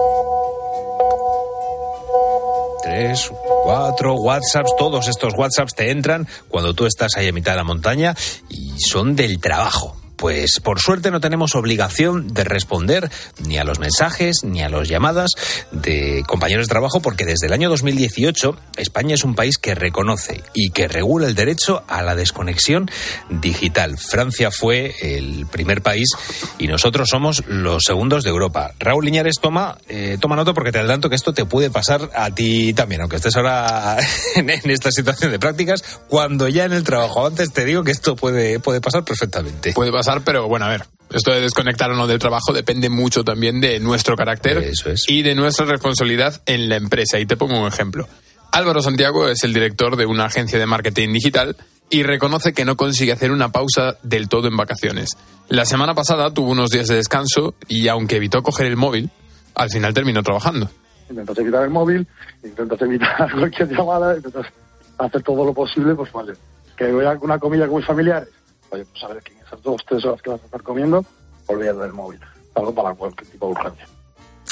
[2.97, 3.31] tres,
[3.63, 7.63] cuatro WhatsApps, todos estos WhatsApps te entran cuando tú estás ahí a mitad de la
[7.63, 8.15] montaña
[8.49, 9.95] y son del trabajo.
[10.17, 13.09] Pues por suerte no tenemos obligación de responder
[13.45, 15.31] ni a los mensajes ni a las llamadas
[15.71, 20.43] de compañeros de trabajo porque desde el año 2018 España es un país que reconoce
[20.53, 22.89] y que regula el derecho a la desconexión
[23.29, 23.97] digital.
[23.97, 26.09] Francia fue el primer país
[26.57, 28.73] y nosotros somos los segundos de Europa.
[28.79, 32.31] Raúl Liñares toma, eh, toma nota porque te adelanto que esto te puede pasar a
[32.31, 33.97] ti también, aunque estés ahora
[34.35, 37.25] en, esta situación de prácticas, cuando ya en el trabajo.
[37.25, 39.73] Antes te digo que esto puede, puede pasar perfectamente.
[39.73, 40.83] Puede pasar, pero bueno, a ver.
[41.09, 44.71] Esto de desconectar o no del trabajo depende mucho también de nuestro carácter
[45.07, 47.17] y de nuestra responsabilidad en la empresa.
[47.17, 48.07] Y te pongo un ejemplo.
[48.51, 51.55] Álvaro Santiago es el director de una agencia de marketing digital
[51.89, 55.17] y reconoce que no consigue hacer una pausa del todo en vacaciones.
[55.47, 59.09] La semana pasada tuvo unos días de descanso y aunque evitó coger el móvil,
[59.55, 60.69] al final terminó trabajando.
[61.09, 62.05] intentas evitar el móvil,
[62.43, 64.47] intentas evitar cualquier llamada, intentas
[64.97, 66.33] hacer todo lo posible, pues vale.
[66.75, 68.29] Que voy a una comida con mis familiares,
[68.71, 71.05] oye, pues a ver, que esas dos, tres horas que vas a estar comiendo,
[71.47, 72.19] olvídate del móvil.
[72.55, 73.87] Algo para cualquier tipo de urgencia.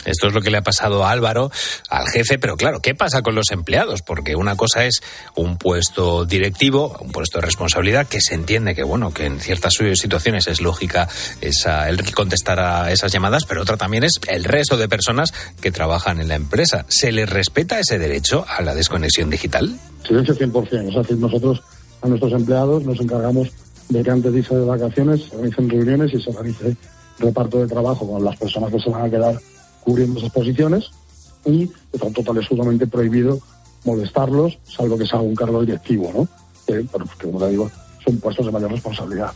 [0.05, 1.49] Esto es lo que le ha pasado a Álvaro,
[1.89, 4.03] al jefe, pero claro, ¿qué pasa con los empleados?
[4.03, 5.01] Porque una cosa es
[5.36, 9.73] un puesto directivo, un puesto de responsabilidad, que se entiende que, bueno, que en ciertas
[9.73, 11.08] situaciones es lógica
[11.41, 15.71] esa, el contestar a esas llamadas, pero otra también es el resto de personas que
[15.71, 16.86] trabajan en la empresa.
[16.88, 19.75] ¿Se les respeta ese derecho a la desconexión digital?
[20.05, 20.89] Silencio 100%.
[20.89, 21.63] Es decir, nosotros
[22.03, 23.49] a nuestros empleados nos encargamos
[23.89, 26.76] de que antes de irse de vacaciones se organicen reuniones y se organice
[27.19, 29.39] reparto de trabajo con las personas que se van a quedar
[29.82, 30.86] cubriendo esas posiciones
[31.45, 33.39] y está total absolutamente prohibido
[33.84, 36.28] molestarlos, salvo que sea un cargo directivo, ¿no?
[36.65, 37.69] Que, bueno, pues como te digo,
[38.04, 39.32] son puestos de mayor responsabilidad.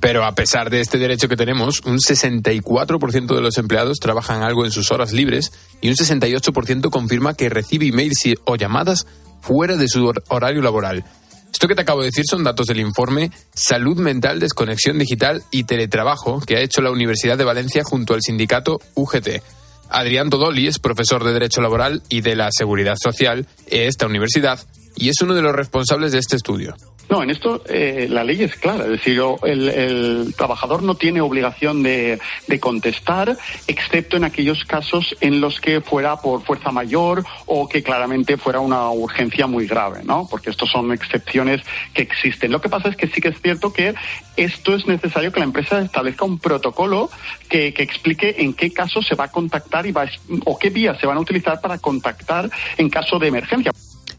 [0.00, 4.64] Pero a pesar de este derecho que tenemos, un 64% de los empleados trabajan algo
[4.64, 9.06] en sus horas libres y un 68% confirma que recibe emails o llamadas
[9.40, 11.04] fuera de su hor- horario laboral.
[11.52, 15.64] Esto que te acabo de decir son datos del informe Salud Mental, Desconexión Digital y
[15.64, 19.42] Teletrabajo que ha hecho la Universidad de Valencia junto al sindicato UGT.
[19.90, 24.60] Adrián Todoli es profesor de Derecho Laboral y de la Seguridad Social en esta universidad
[24.96, 26.76] y es uno de los responsables de este estudio.
[27.08, 31.22] No, en esto eh, la ley es clara, es decir, el, el trabajador no tiene
[31.22, 37.24] obligación de, de, contestar, excepto en aquellos casos en los que fuera por fuerza mayor
[37.46, 40.26] o que claramente fuera una urgencia muy grave, ¿no?
[40.30, 41.62] Porque estos son excepciones
[41.94, 42.52] que existen.
[42.52, 43.94] Lo que pasa es que sí que es cierto que
[44.36, 47.08] esto es necesario que la empresa establezca un protocolo
[47.48, 50.06] que, que explique en qué casos se va a contactar y va,
[50.44, 53.72] o qué vías se van a utilizar para contactar en caso de emergencia.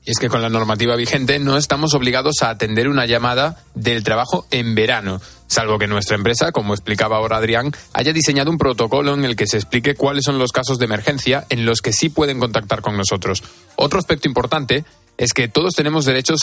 [0.05, 4.03] Y es que con la normativa vigente no estamos obligados a atender una llamada del
[4.03, 9.13] trabajo en verano, salvo que nuestra empresa, como explicaba ahora Adrián, haya diseñado un protocolo
[9.13, 12.09] en el que se explique cuáles son los casos de emergencia en los que sí
[12.09, 13.43] pueden contactar con nosotros.
[13.75, 14.85] Otro aspecto importante
[15.17, 16.35] es que todos tenemos derecho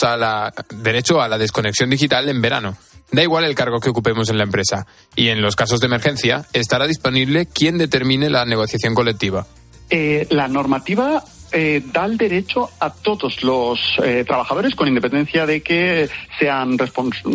[1.21, 2.77] a la desconexión digital en verano.
[3.11, 4.85] Da igual el cargo que ocupemos en la empresa.
[5.15, 9.47] Y en los casos de emergencia estará disponible quien determine la negociación colectiva.
[9.89, 15.61] Eh, la normativa eh, da el derecho a todos los eh, trabajadores, con independencia de
[15.61, 16.77] que sean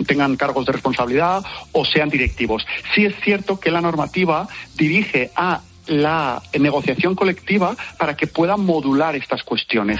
[0.06, 2.66] tengan cargos de responsabilidad o sean directivos.
[2.94, 9.16] Sí es cierto que la normativa dirige a la negociación colectiva para que pueda modular
[9.16, 9.98] estas cuestiones.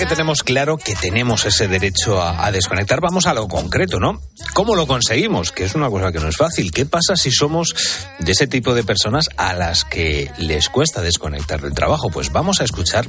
[0.00, 4.22] Que tenemos claro que tenemos ese derecho a, desconectar, vamos a lo concreto, ¿no?
[4.54, 5.52] ¿Cómo lo conseguimos?
[5.52, 6.72] Que es una cosa que no es fácil.
[6.72, 7.74] ¿Qué pasa si somos
[8.18, 12.08] de ese tipo de personas a las que les cuesta desconectar del trabajo?
[12.08, 13.06] Pues vamos a escuchar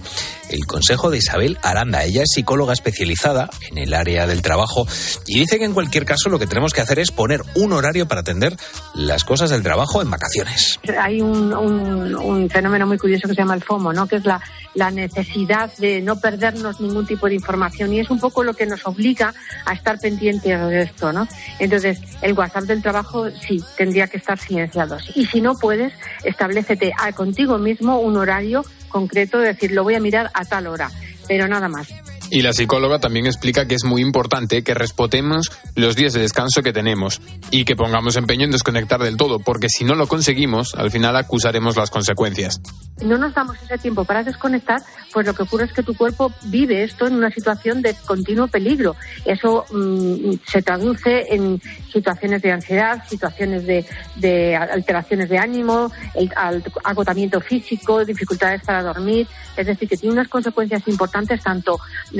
[0.49, 2.03] el consejo de Isabel Aranda.
[2.03, 4.85] Ella es psicóloga especializada en el área del trabajo
[5.25, 8.05] y dice que en cualquier caso lo que tenemos que hacer es poner un horario
[8.05, 8.57] para atender
[8.95, 10.77] las cosas del trabajo en vacaciones.
[10.99, 14.07] Hay un, un fenómeno muy curioso que se llama el FOMO, ¿no?
[14.07, 14.41] Que es la,
[14.73, 18.65] la necesidad de no perdernos ningún tipo de información y es un poco lo que
[18.65, 19.33] nos obliga
[19.65, 21.27] a estar pendientes de esto, ¿no?
[21.59, 24.97] Entonces, el WhatsApp del trabajo sí, tendría que estar silenciado.
[25.15, 29.95] Y si no puedes, establecete a contigo mismo un horario concreto, de decir, lo voy
[29.95, 30.89] a mirar a tal hora,
[31.27, 31.87] pero nada más.
[32.33, 36.63] Y la psicóloga también explica que es muy importante que respetemos los días de descanso
[36.63, 40.73] que tenemos y que pongamos empeño en desconectar del todo, porque si no lo conseguimos,
[40.75, 42.61] al final acusaremos las consecuencias.
[43.01, 46.31] No nos damos ese tiempo para desconectar, pues lo que ocurre es que tu cuerpo
[46.45, 48.95] vive esto en una situación de continuo peligro.
[49.25, 56.31] Eso mmm, se traduce en situaciones de ansiedad, situaciones de, de alteraciones de ánimo, el,
[56.53, 59.27] el agotamiento físico, dificultades para dormir.
[59.57, 61.79] Es decir, que tiene unas consecuencias importantes tanto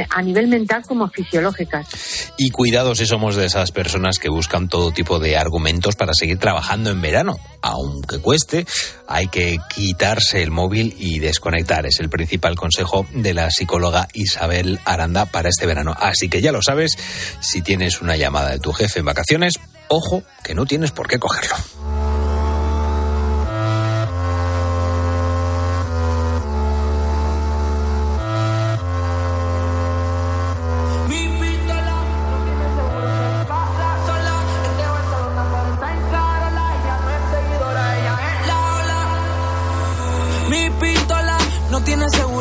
[0.10, 1.88] a nivel mental como fisiológicas.
[2.38, 6.38] Y cuidado si somos de esas personas que buscan todo tipo de argumentos para seguir
[6.38, 7.38] trabajando en verano.
[7.62, 8.66] Aunque cueste,
[9.08, 11.86] hay que quitarse el móvil y desconectar.
[11.86, 15.96] Es el principal consejo de la psicóloga Isabel Aranda para este verano.
[15.98, 16.98] Así que ya lo sabes,
[17.40, 19.54] si tienes una llamada de tu jefe en vacaciones,
[19.88, 21.56] ojo que no tienes por qué cogerlo.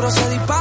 [0.00, 0.60] Seguro, se dispara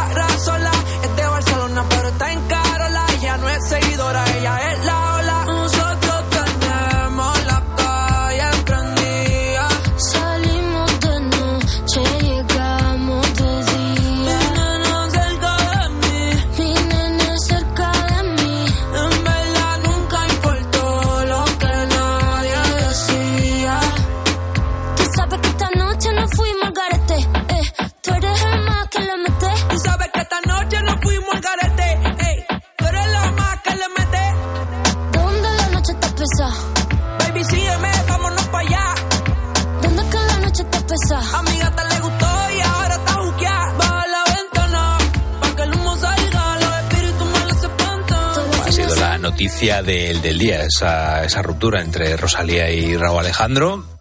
[49.40, 53.99] noticia del, del día, esa, esa ruptura entre Rosalía y Raúl Alejandro.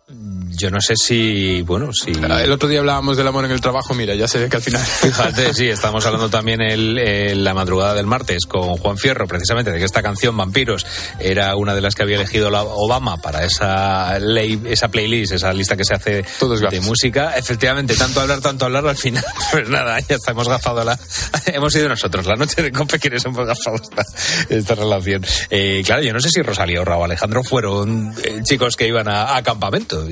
[0.58, 2.10] Yo no sé si, bueno, si...
[2.12, 4.62] El otro día hablábamos del amor en el trabajo, mira, ya se ve que al
[4.62, 4.82] final...
[5.00, 9.70] Fíjate, sí, estamos hablando también el, el- la madrugada del martes con Juan Fierro, precisamente
[9.70, 10.84] de que esta canción, Vampiros,
[11.20, 15.52] era una de las que había elegido la Obama para esa ley, esa playlist, esa
[15.52, 16.24] lista que se hace
[16.70, 17.34] de música.
[17.36, 20.98] Efectivamente, tanto hablar, tanto hablar, al final, pues nada, ya está, hemos gafado la...
[21.46, 24.02] hemos sido nosotros, la noche de Cope, quienes hemos gafado esta,
[24.48, 25.24] esta relación.
[25.50, 29.08] Eh, claro, yo no sé si Rosalía o Raúl Alejandro fueron eh, chicos que iban
[29.08, 30.04] a, a campamento.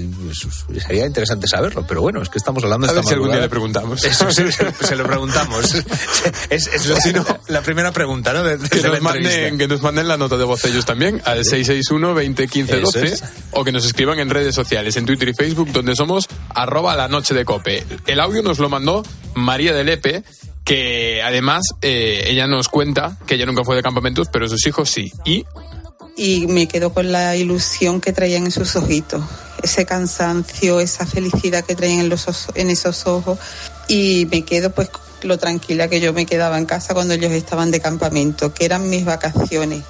[0.45, 3.15] Pues, sería interesante saberlo, pero bueno, es que estamos hablando de A ver esta si
[3.15, 4.05] algún día le preguntamos.
[4.05, 5.75] Eso, se, se- se lo preguntamos.
[6.51, 8.43] Es, es la, Si no- la primera pregunta, ¿no?
[8.43, 11.45] De, de Que nos, manden, que nos manden la nota de voz ellos también al
[11.45, 13.25] 661 20 15 Eso 12 es.
[13.53, 17.09] o que nos escriban en redes sociales, en Twitter y Facebook, donde somos arroba la
[17.09, 17.85] noche de cope.
[18.07, 19.03] El audio nos lo mandó
[19.35, 20.25] María de Lepe,
[20.65, 24.91] que además eh, ella nos cuenta que ella nunca fue de campamentos, pero sus hijos
[24.91, 25.13] sí.
[25.25, 25.45] Y
[26.19, 29.23] y me quedo con la ilusión que traían en sus ojitos,
[29.63, 33.39] ese cansancio, esa felicidad que traían en, los os- en esos ojos
[33.89, 34.91] y me quedo pues
[35.23, 38.89] lo tranquila que yo me quedaba en casa cuando ellos estaban de campamento, que eran
[38.89, 39.85] mis vacaciones.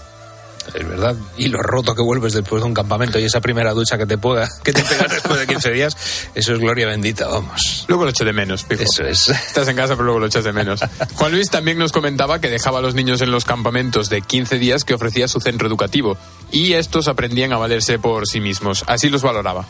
[0.75, 1.17] Es verdad.
[1.37, 4.19] Y lo roto que vuelves después de un campamento y esa primera ducha que te
[4.19, 5.97] pueda, que te pegas después de 15 días,
[6.35, 7.85] eso es gloria bendita, vamos.
[7.89, 8.83] luego lo echo de menos, fijo.
[8.83, 9.29] Eso es.
[9.29, 10.81] Estás en casa, pero luego lo echas de menos.
[11.14, 14.59] Juan Luis también nos comentaba que dejaba a los niños en los campamentos de 15
[14.59, 16.17] días que ofrecía su centro educativo
[16.51, 18.85] y estos aprendían a valerse por sí mismos.
[18.87, 19.67] Así los valoraba.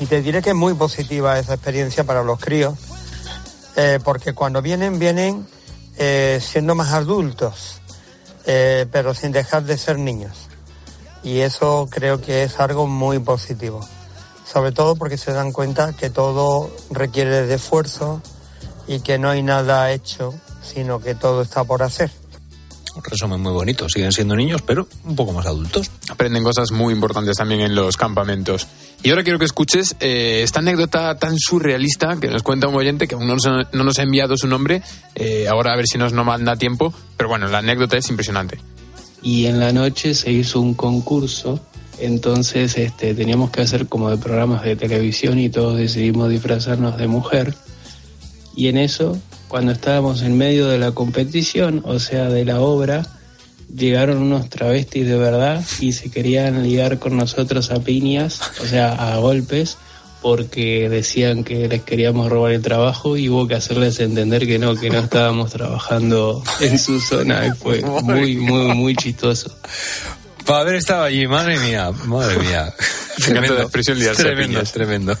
[0.00, 2.74] Y te diré que es muy positiva esa experiencia para los críos,
[3.76, 5.46] eh, porque cuando vienen, vienen
[5.96, 7.77] eh, siendo más adultos,
[8.46, 10.48] eh, pero sin dejar de ser niños.
[11.22, 13.86] Y eso creo que es algo muy positivo,
[14.44, 18.22] sobre todo porque se dan cuenta que todo requiere de esfuerzo
[18.86, 22.10] y que no hay nada hecho, sino que todo está por hacer.
[22.98, 23.88] Un resumen muy bonito.
[23.88, 25.90] Siguen siendo niños, pero un poco más adultos.
[26.08, 28.66] Aprenden cosas muy importantes también en los campamentos.
[29.02, 33.06] Y ahora quiero que escuches eh, esta anécdota tan surrealista que nos cuenta un oyente
[33.06, 34.82] que aún no nos, no nos ha enviado su nombre.
[35.14, 36.92] Eh, ahora a ver si nos no manda tiempo.
[37.16, 38.58] Pero bueno, la anécdota es impresionante.
[39.22, 41.60] y en la noche se hizo un concurso,
[41.98, 47.08] entonces este, teníamos que hacer como de programas de televisión y todos decidimos disfrazarnos de
[47.08, 47.54] mujer.
[48.54, 49.18] Y en eso,
[49.48, 53.06] cuando estábamos en medio de la competición, o sea, de la obra,
[53.74, 58.92] llegaron unos travestis de verdad y se querían ligar con nosotros a piñas, o sea,
[58.92, 59.78] a golpes,
[60.22, 64.74] porque decían que les queríamos robar el trabajo y hubo que hacerles entender que no,
[64.74, 69.56] que no estábamos trabajando en su zona y fue muy, muy, muy chistoso.
[70.44, 72.72] Para haber estado allí, madre mía, madre mía.
[74.16, 75.12] Tremendo, tremendo.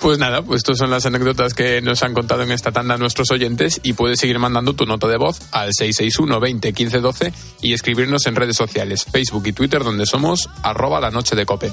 [0.00, 3.30] Pues nada, pues estas son las anécdotas que nos han contado en esta tanda nuestros
[3.30, 7.32] oyentes y puedes seguir mandando tu nota de voz al 661 20 15 12
[7.62, 11.72] y escribirnos en redes sociales, Facebook y Twitter donde somos arroba la noche de cope.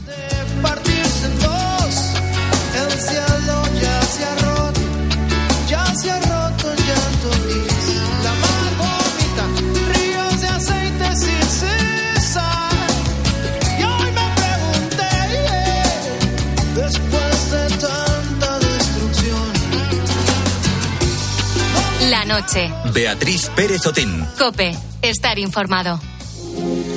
[22.36, 22.70] Noche.
[22.94, 24.26] Beatriz Pérez Otín.
[24.38, 24.76] Cope.
[25.02, 26.00] Estar informado.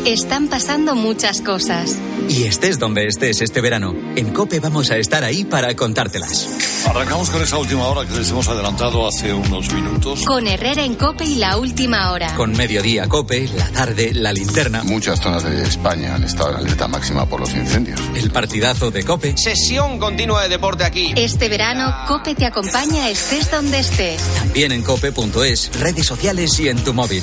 [0.05, 1.97] Están pasando muchas cosas.
[2.29, 6.49] Y estés donde estés este verano, en Cope vamos a estar ahí para contártelas.
[6.87, 10.25] Arrancamos con esa última hora que les hemos adelantado hace unos minutos.
[10.25, 12.35] Con Herrera en Cope y la última hora.
[12.35, 14.85] Con Mediodía Cope, la tarde, la linterna.
[14.85, 18.01] Muchas zonas de España han estado en alerta máxima por los incendios.
[18.14, 19.37] El partidazo de Cope.
[19.37, 21.12] Sesión continua de deporte aquí.
[21.16, 24.23] Este verano, Cope te acompaña estés donde estés.
[24.37, 27.23] También en cope.es, redes sociales y en tu móvil.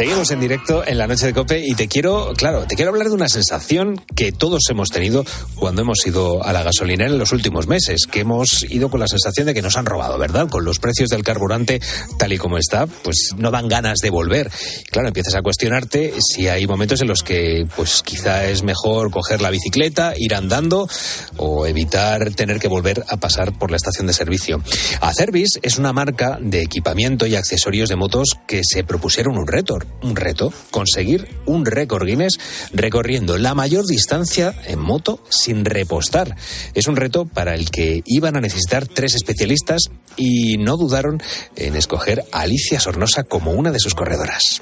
[0.00, 3.08] Seguimos en directo en la noche de Cope y te quiero, claro, te quiero hablar
[3.08, 5.26] de una sensación que todos hemos tenido
[5.56, 9.06] cuando hemos ido a la gasolinera en los últimos meses, que hemos ido con la
[9.06, 10.48] sensación de que nos han robado, ¿verdad?
[10.48, 11.82] Con los precios del carburante
[12.18, 14.50] tal y como está, pues no dan ganas de volver.
[14.90, 19.42] Claro, empiezas a cuestionarte si hay momentos en los que pues quizá es mejor coger
[19.42, 20.88] la bicicleta, ir andando
[21.36, 24.62] o evitar tener que volver a pasar por la estación de servicio.
[25.02, 29.76] Acervis es una marca de equipamiento y accesorios de motos que se propusieron un reto,
[30.02, 32.38] un reto, conseguir un récord Guinness
[32.72, 36.36] recorriendo la mayor distancia en moto sin repostar.
[36.74, 41.22] Es un reto para el que iban a necesitar tres especialistas y no dudaron
[41.56, 44.60] en escoger a Alicia Sornosa como una de sus corredoras.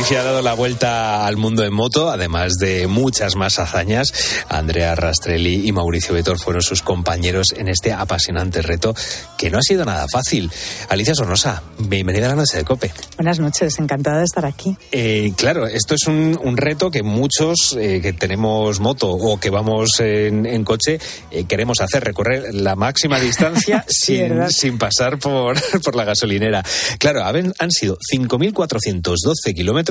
[0.00, 4.10] Noticia ha dado la vuelta al mundo en moto, además de muchas más hazañas.
[4.48, 8.94] Andrea Rastrelli y Mauricio Vetor fueron sus compañeros en este apasionante reto
[9.36, 10.50] que no ha sido nada fácil.
[10.88, 12.90] Alicia Sornosa, bienvenida a la noche de Cope.
[13.18, 14.74] Buenas noches, encantada de estar aquí.
[14.90, 19.50] Eh, claro, esto es un, un reto que muchos eh, que tenemos moto o que
[19.50, 20.98] vamos en, en coche
[21.30, 26.62] eh, queremos hacer, recorrer la máxima distancia Sí, sin, sin pasar por, por la gasolinera.
[26.98, 29.89] Claro, han sido 5.412 kilómetros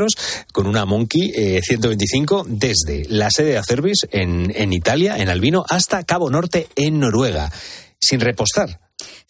[0.52, 5.66] con una Monkey eh, 125 desde la sede de Acervis en, en Italia, en Albino,
[5.68, 7.52] hasta Cabo Norte en Noruega,
[8.00, 8.80] sin repostar.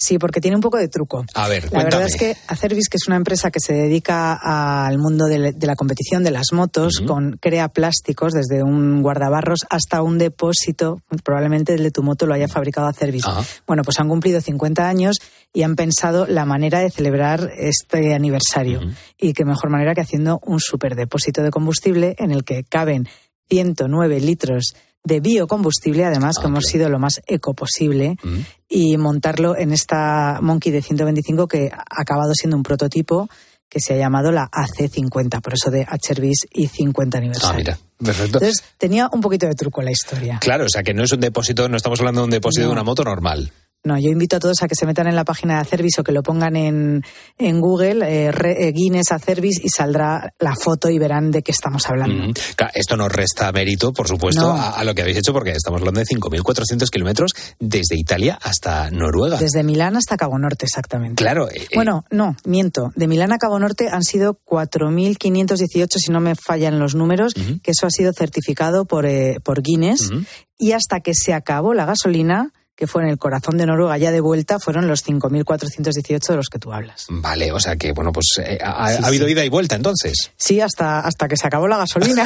[0.02, 1.26] Sí, porque tiene un poco de truco.
[1.34, 1.84] A ver, La cuéntame.
[1.84, 5.76] verdad es que Acervis, que es una empresa que se dedica al mundo de, la
[5.76, 11.84] competición de las motos, con crea plásticos desde un guardabarros hasta un depósito, probablemente el
[11.84, 13.26] de tu moto lo haya fabricado Acervis.
[13.68, 15.18] Bueno, pues han cumplido 50 años
[15.54, 18.82] y han pensado la manera de celebrar este aniversario.
[19.18, 23.08] Y qué mejor manera que haciendo un superdepósito de combustible en el que caben
[23.50, 24.74] 109 litros
[25.04, 28.18] de biocombustible, además, que hemos sido lo más eco posible,
[28.68, 33.30] y montarlo en esta Monkey de 125 que ha acabado siendo un prototipo
[33.70, 37.54] que se ha llamado la AC50, por eso de Acherbis y 50 aniversario.
[37.54, 38.40] Ah, mira, perfecto.
[38.40, 40.40] Entonces, tenía un poquito de truco la historia.
[40.42, 42.74] Claro, o sea que no es un depósito, no estamos hablando de un depósito de
[42.74, 43.52] una moto normal.
[43.84, 46.04] No, yo invito a todos a que se metan en la página de Acervis o
[46.04, 47.02] que lo pongan en,
[47.38, 51.52] en Google, eh, re- eh, Guinness Acervis, y saldrá la foto y verán de qué
[51.54, 52.34] estamos hablando.
[52.58, 54.52] Claro, esto no resta mérito, por supuesto, No.
[54.52, 58.92] a, a lo que habéis hecho, porque estamos hablando de 5.400 kilómetros desde Italia hasta
[58.92, 59.38] Noruega.
[59.38, 61.24] Desde Milán hasta Cabo Norte, exactamente.
[61.24, 62.90] Claro, eh, Bueno, no, miento.
[62.96, 67.72] De Milán a Cabo Norte han sido 4.518, si no me fallan los números, que
[67.72, 70.10] eso ha sido certificado por, eh, por Guinness.
[70.58, 74.10] Y hasta que se acabó la gasolina, que fue en el corazón de Noruega ya
[74.10, 77.08] de vuelta, fueron los 5.418 de los que tú hablas.
[77.10, 79.34] Vale, o sea que, bueno, pues eh, ha, Sí, ha habido sí.
[79.34, 80.14] ida y vuelta entonces.
[80.38, 82.26] Sí, hasta, hasta que se acabó la gasolina.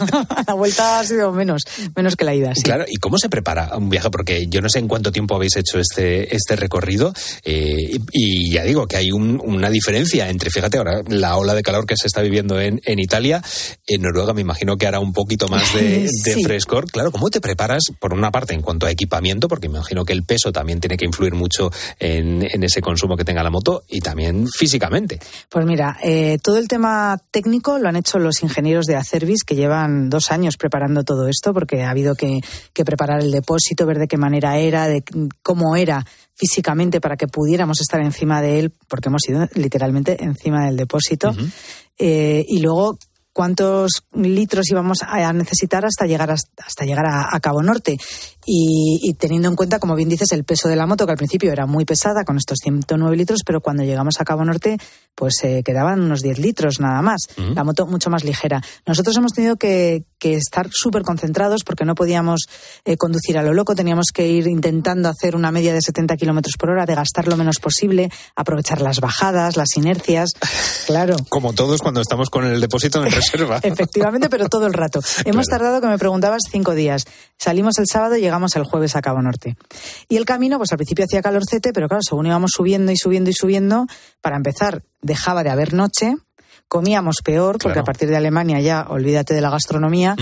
[0.46, 1.62] la vuelta ha sido menos,
[1.96, 2.54] menos que la ida.
[2.54, 2.62] Sí.
[2.64, 4.10] Claro, ¿y cómo se prepara un viaje?
[4.10, 8.52] Porque yo no sé en cuánto tiempo habéis hecho este, este recorrido eh, y, y
[8.52, 11.96] ya digo que hay un- una diferencia entre, fíjate ahora, la ola de calor que
[11.96, 13.42] se está viviendo en, en Italia,
[13.86, 16.08] en Noruega me imagino que hará un poquito más de,
[16.44, 16.90] frescor.
[16.90, 19.48] Claro, ¿cómo te preparas, por una parte, en cuanto a equipamiento?
[19.48, 23.16] Porque me imagino que el peso también tiene que influir mucho en, en ese consumo
[23.16, 25.20] que tenga la moto y también físicamente.
[25.48, 29.54] Pues mira, eh, todo el tema técnico lo han hecho los ingenieros de Acervis que
[29.54, 32.40] llevan dos años preparando todo esto porque ha habido que,
[32.72, 35.04] que preparar el depósito, ver de qué manera era, de
[35.42, 40.66] cómo era físicamente para que pudiéramos estar encima de él, porque hemos ido literalmente encima
[40.66, 41.34] del depósito.
[41.96, 42.98] Eh, y luego
[43.34, 47.98] cuántos litros íbamos a necesitar hasta llegar hasta, hasta llegar a, a Cabo Norte.
[48.46, 51.18] Y, y teniendo en cuenta como bien dices el peso de la moto que al
[51.18, 54.76] principio era muy pesada con estos 109 litros pero cuando llegamos a Cabo Norte
[55.14, 57.28] pues eh, quedaban unos 10 litros nada más.
[57.36, 58.62] La moto mucho más ligera.
[58.86, 62.48] Nosotros hemos tenido que, que estar súper concentrados porque no podíamos
[62.86, 66.54] eh, conducir a lo loco teníamos que ir intentando hacer una media de 70 kilómetros
[66.58, 70.30] por hora de gastar lo menos posible aprovechar las bajadas las inercias
[70.86, 73.60] claro Como todos cuando estamos con el depósito en reserva.
[73.62, 75.00] Efectivamente, pero todo el rato.
[75.24, 77.04] Hemos tardado, que me preguntabas, cinco días.
[77.38, 79.56] Salimos el sábado y llegamos el jueves a Cabo Norte.
[80.08, 83.30] Y el camino, pues al principio hacía calorcete, pero claro, según íbamos subiendo y subiendo
[83.30, 83.86] y subiendo,
[84.20, 86.14] para empezar, dejaba de haber noche.
[86.74, 87.82] Comíamos peor, porque Claro.
[87.82, 90.16] a partir de Alemania ya olvídate de la gastronomía.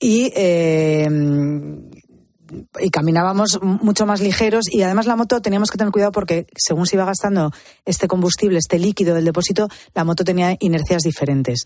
[0.00, 1.06] Y eh,
[2.80, 6.86] y caminábamos mucho más ligeros y además la moto teníamos que tener cuidado porque según
[6.86, 7.52] se iba gastando
[7.84, 11.64] este combustible, este líquido del depósito, la moto tenía inercias diferentes.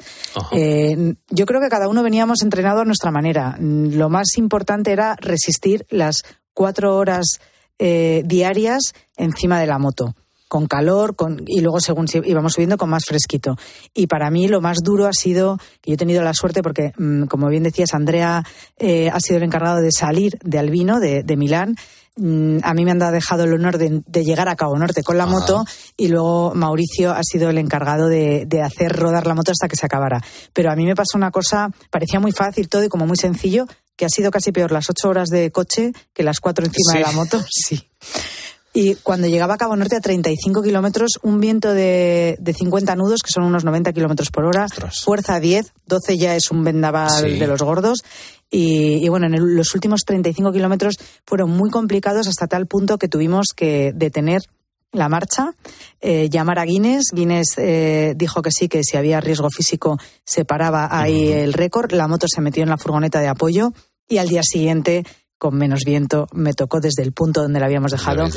[0.51, 3.57] Eh, yo creo que cada uno veníamos entrenado a nuestra manera.
[3.61, 6.22] Lo más importante era resistir las
[6.53, 7.38] cuatro horas
[7.78, 10.16] eh, diarias encima de la moto
[10.53, 13.57] con calor con, y luego según si- íbamos subiendo con más fresquito.
[13.94, 16.92] Y para mí lo más duro ha sido, que yo he tenido la suerte porque,
[16.98, 18.44] mm, como bien decías, Andrea
[18.78, 21.74] eh, ha sido el encargado de salir de Albino, de, de Milán.
[22.16, 25.03] Mm, A mí me han dado- dejado el honor de, de llegar a Cabo Norte
[25.03, 25.64] con la moto
[25.96, 29.76] y luego Mauricio ha sido el encargado de, de hacer rodar la moto hasta que
[29.76, 30.20] se acabara.
[30.53, 33.64] Pero a mí me pasó una cosa, parecía muy fácil todo y como muy sencillo,
[33.96, 36.98] que ha sido casi peor las ocho horas de coche que las cuatro encima Sí.
[36.98, 37.40] de la moto.
[37.50, 37.88] Sí.
[38.75, 43.20] Y cuando llegaba a Cabo Norte a 35 kilómetros, un viento de, de 50 nudos,
[43.23, 44.66] que son unos 90 kilómetros por hora,
[45.05, 47.39] fuerza 10, 12 ya es un vendaval Sí.
[47.39, 47.99] de los gordos.
[48.51, 50.97] Y, y bueno, en el- los últimos 35 kilómetros
[51.27, 54.41] fueron muy complicados hasta tal punto que tuvimos que detener
[54.91, 55.55] la marcha,
[56.01, 57.07] eh, llamar a Guinness.
[57.12, 61.93] Guinness eh, dijo que sí, que si había riesgo físico se paraba ahí el récord.
[61.93, 63.73] La moto se metió en la furgoneta de apoyo
[64.09, 65.05] y al día siguiente
[65.43, 68.28] con menos viento, me tocó desde el punto donde la habíamos dejado,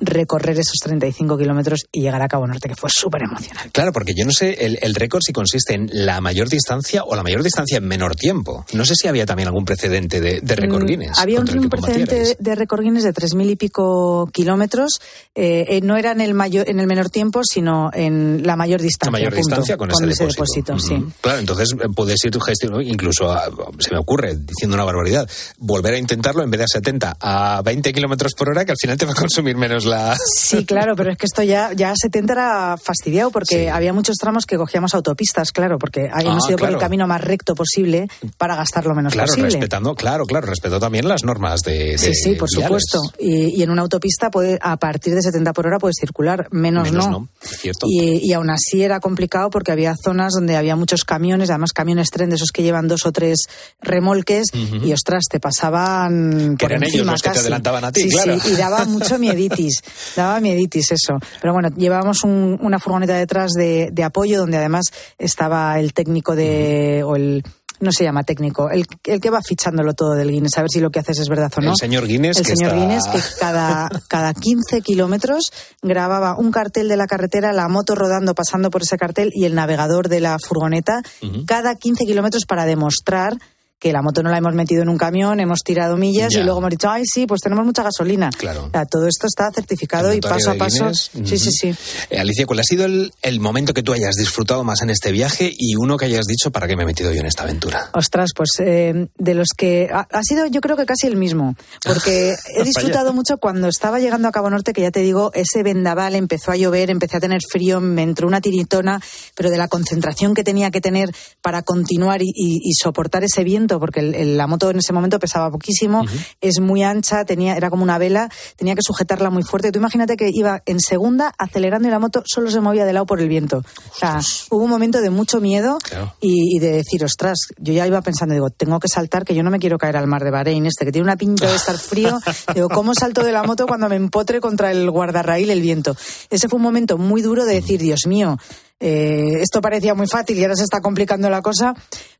[0.00, 3.70] recorrer esos 35 kilómetros y llegar a Cabo Norte, que fue súper emocionante.
[3.72, 7.16] Claro, porque yo no sé el, el récord si consiste en la mayor distancia o
[7.16, 8.64] la mayor distancia en menor tiempo.
[8.74, 11.18] No sé si había también algún precedente de, de récord Mm, Guinness.
[11.18, 15.00] Había un, precedente de, de récord Guinness de tres mil y pico kilómetros.
[15.34, 18.80] Eh, eh, no era en el mayor, en el menor tiempo, sino en la mayor
[18.80, 19.10] distancia.
[19.10, 20.78] La mayor punto, distancia con, ese depósito.
[20.78, 20.94] sí.
[20.94, 21.10] Ujú.
[21.20, 23.50] Claro, entonces eh, puedes ir gestionando, incluso a-
[23.80, 27.62] se me ocurre, diciendo una barbaridad, volver a intentarlo en vez de a 70 a
[27.64, 30.16] 20 kilómetros por hora, que al final te va a consumir menos la.
[30.36, 34.16] Sí, claro, pero es que esto ya, ya a 70 era fastidiado porque había muchos
[34.16, 38.06] tramos que cogíamos autopistas, claro, porque hemos Ah, ido por el camino más recto posible
[38.38, 39.50] para gastar lo menos Claro, posible.
[39.50, 41.96] respetando, claro, claro, respeto también las normas de.
[41.98, 42.82] Sí, de sí, por viales.
[42.88, 43.00] supuesto.
[43.18, 46.90] Y, y en una autopista puede, a partir de 70 por hora puedes circular, menos,
[46.90, 47.10] Menos no.
[47.20, 47.86] no, es cierto.
[47.88, 52.08] Y, y aún así era complicado porque había zonas donde había muchos camiones, además camiones
[52.10, 53.38] tren de esos que llevan dos o tres
[53.80, 58.02] remolques y ostras, te pasaban Que por eran ellos los que te adelantaban a ti,
[58.02, 58.38] Sí, claro.
[58.40, 59.74] sí, y daba mucho mieditis,
[60.16, 61.18] daba mieditis eso.
[61.40, 64.84] Pero bueno, llevábamos un- una furgoneta detrás de, de apoyo donde además
[65.18, 67.42] estaba el técnico de, o el
[67.80, 70.78] no se llama técnico, el, el que va fichándolo todo del Guinness, a ver si
[70.78, 71.70] lo que haces es verdad o no.
[71.72, 75.50] El señor Guinness El que señor está- Guinness que cada, cada 15 kilómetros
[75.82, 79.56] grababa un cartel de la carretera, la moto rodando, pasando por ese cartel y el
[79.56, 81.02] navegador de la furgoneta
[81.44, 83.36] cada 15 kilómetros para demostrar
[83.82, 86.40] que la moto no la hemos metido en un camión, hemos tirado millas Ya.
[86.40, 88.30] y luego hemos dicho, ay, sí, pues tenemos mucha gasolina.
[88.38, 88.66] Claro.
[88.66, 90.94] O sea, todo esto está certificado y paso a paso.
[90.94, 91.74] Sí, sí, sí.
[92.08, 95.10] Eh, Alicia, ¿cuál ha sido el, el momento que tú hayas disfrutado más en este
[95.10, 97.90] viaje y uno que hayas dicho para qué me he metido yo en esta aventura?
[97.92, 101.56] Ostras, pues eh, de los que ha, ha sido yo creo que casi el mismo,
[101.84, 105.64] porque he disfrutado mucho cuando estaba llegando a Cabo Norte, que ya te digo, ese
[105.64, 109.00] vendaval empezó a llover, empecé a tener frío, me entró una tiritona,
[109.34, 111.10] pero de la concentración que tenía que tener
[111.40, 114.92] para continuar y, y- y soportar ese viento, porque el- el- la moto en ese
[114.92, 116.04] momento pesaba poquísimo,
[116.40, 119.72] es muy ancha, tenía, era como una vela, tenía que sujetarla muy fuerte.
[119.72, 123.06] Tú imagínate que iba en segunda acelerando y la moto solo se movía de lado
[123.06, 123.58] por el viento.
[123.58, 124.20] O sea,
[124.50, 125.78] hubo un momento de mucho miedo
[126.20, 129.42] y, y de decir, ostras, yo ya iba pensando, digo, tengo que saltar, que yo
[129.42, 131.76] no me quiero caer al mar de Bahrein, este, que tiene una pinta de estar
[131.78, 132.18] frío.
[132.54, 135.96] digo, ¿cómo salto de la moto cuando me empotre contra el guardarraíl el viento?
[136.30, 138.38] Ese fue un momento muy duro de decir, Dios mío,
[138.82, 141.74] eh, esto parecía muy fácil y ahora se está complicando la cosa,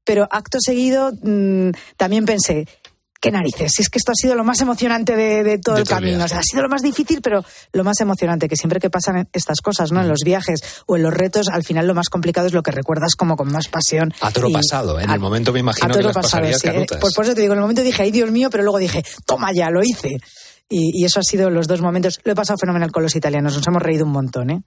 [0.04, 2.66] pero acto seguido mm, también pensé,
[3.20, 5.82] qué narices, si es que esto ha sido lo más emocionante de, de todo De
[5.82, 6.16] el camino.
[6.16, 6.24] viaje.
[6.24, 9.28] O sea, ha sido lo más difícil, pero lo más emocionante, que siempre que pasan
[9.32, 10.00] estas cosas, ¿no?
[10.00, 12.72] En los viajes o en los retos, al final lo más complicado es lo que
[12.72, 14.12] recuerdas como con más pasión.
[14.20, 15.04] A toro Y- pasado, ¿eh?
[15.04, 16.72] en a- el momento me imagino a que toro las pasado, pasarías sí, eh.
[16.72, 16.98] canutas.
[17.00, 19.04] Pues por eso te digo, en el momento dije, ay Dios mío, pero luego dije,
[19.24, 20.16] toma ya, lo hice.
[20.68, 22.18] Y, y eso ha sido los dos momentos.
[22.24, 24.62] Lo he pasado fenomenal con los italianos, nos hemos reído un montón, ¿eh?